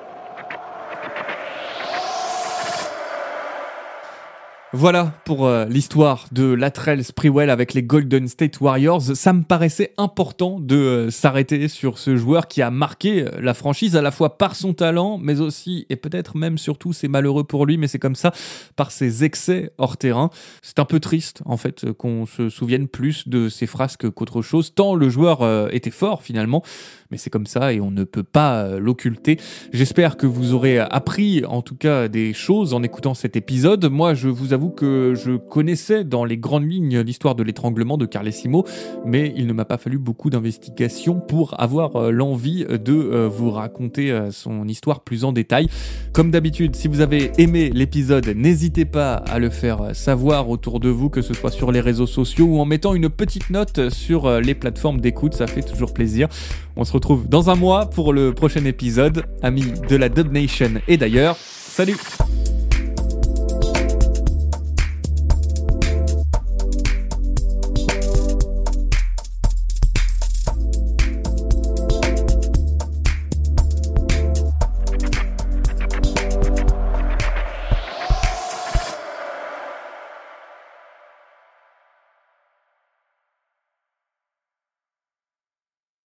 Voilà 4.74 5.14
pour 5.24 5.46
euh, 5.46 5.64
l'histoire 5.64 6.26
de 6.31 6.44
Latrell 6.52 7.02
Sprewell 7.02 7.48
avec 7.48 7.72
les 7.72 7.83
Golden 7.83 8.28
State 8.28 8.61
Warriors. 8.61 9.00
Ça 9.00 9.33
me 9.33 9.42
paraissait 9.42 9.94
important 9.96 10.61
de 10.61 10.76
euh, 10.76 11.11
s'arrêter 11.11 11.68
sur 11.68 11.98
ce 11.98 12.16
joueur 12.16 12.48
qui 12.48 12.61
a 12.61 12.70
marqué 12.70 13.22
euh, 13.22 13.31
la 13.40 13.54
franchise 13.54 13.96
à 13.96 14.02
la 14.02 14.11
fois 14.11 14.37
par 14.37 14.54
son 14.54 14.74
talent, 14.74 15.16
mais 15.16 15.40
aussi, 15.40 15.87
et 15.88 15.96
peut-être 15.96 16.37
même 16.37 16.59
surtout, 16.59 16.92
c'est 16.92 17.09
malheureux 17.09 17.44
pour 17.44 17.64
lui, 17.64 17.78
mais 17.78 17.88
c'est 17.88 17.98
comme 17.98 18.14
ça, 18.14 18.31
par 18.76 18.90
ses 18.90 19.24
excès 19.24 19.72
hors 19.78 19.96
terrain. 19.96 20.28
C'est 20.61 20.81
un 20.81 20.85
peu 20.85 21.00
triste, 21.00 21.40
en 21.46 21.57
fait, 21.57 21.90
qu'on 21.92 22.26
se 22.26 22.50
souvienne 22.50 22.88
plus 22.88 23.26
de 23.26 23.48
ses 23.48 23.66
frasques 23.66 24.11
qu'autre 24.11 24.42
chose, 24.42 24.74
tant 24.74 24.94
le 24.94 25.09
joueur 25.09 25.72
était 25.72 25.90
fort 25.90 26.22
finalement, 26.22 26.62
mais 27.11 27.16
c'est 27.16 27.31
comme 27.31 27.47
ça 27.47 27.73
et 27.73 27.81
on 27.81 27.90
ne 27.90 28.05
peut 28.05 28.23
pas 28.23 28.64
euh, 28.64 28.79
l'occulter. 28.79 29.38
J'espère 29.73 30.16
que 30.16 30.27
vous 30.27 30.53
aurez 30.53 30.79
appris 30.79 31.44
en 31.47 31.62
tout 31.62 31.75
cas 31.75 32.09
des 32.09 32.35
choses 32.35 32.75
en 32.75 32.83
écoutant 32.83 33.14
cet 33.14 33.37
épisode. 33.37 33.87
Moi, 33.87 34.14
je 34.14 34.29
vous 34.29 34.53
avoue 34.53 34.71
que 34.71 35.14
je 35.14 35.37
connaissais 35.37 36.05
dans 36.05 36.25
les 36.25 36.37
grandes 36.37 36.71
lignes 36.71 37.01
l'histoire 37.01 37.35
de 37.35 37.42
l'étranglement 37.42 37.97
de 37.97 38.05
Carlesimo, 38.05 38.66
mais 39.07 39.33
il 39.37 39.47
ne 39.47 39.53
m'a 39.53 39.64
pas 39.64 39.79
fallu 39.79 39.99
beaucoup 39.99 40.29
d'investigation 40.29 41.18
pour 41.18 41.59
avoir 41.59 41.97
euh, 41.97 42.11
l'envie 42.11 42.64
de 42.64 42.92
euh, 42.92 43.29
vous 43.29 43.51
raconter 43.51 44.29
son 44.31 44.66
histoire 44.68 45.01
plus 45.01 45.25
en 45.25 45.33
détail. 45.33 45.68
Comme 46.12 46.31
d'habitude, 46.31 46.77
si 46.77 46.88
vous 46.88 47.01
avez 47.01 47.33
aimé 47.38 47.71
l'épisode, 47.73 48.27
n'hésitez 48.29 48.85
pas 48.85 49.14
à 49.14 49.38
le 49.38 49.51
faire 49.51 49.94
savoir 49.94 50.51
autour 50.51 50.81
de 50.81 50.88
vous, 50.88 51.09
que 51.09 51.23
ce 51.23 51.35
soit 51.35 51.51
sur 51.51 51.73
les 51.73 51.81
réseaux 51.81 52.07
sociaux 52.07 52.47
ou 52.47 52.59
en 52.59 52.64
mettant 52.64 52.94
une 52.94 53.09
petite 53.09 53.51
note 53.51 53.88
sur 53.90 54.40
les 54.40 54.55
plateformes 54.55 55.01
d'écoute, 55.01 55.35
ça 55.35 55.47
fait 55.47 55.62
toujours 55.62 55.94
plaisir. 55.94 56.29
On 56.77 56.85
se 56.85 56.92
retrouve 56.99 57.29
dans 57.29 57.49
un 57.49 57.55
mois 57.55 57.89
pour 57.89 58.13
le 58.13 58.35
prochain 58.35 58.65
épisode, 58.65 59.25
amis 59.43 59.73
de 59.89 59.97
la 59.97 60.09
Dub 60.09 60.33
Nation. 60.33 60.73
Et 60.89 60.97
d'ailleurs, 60.97 61.37
salut 61.39 61.97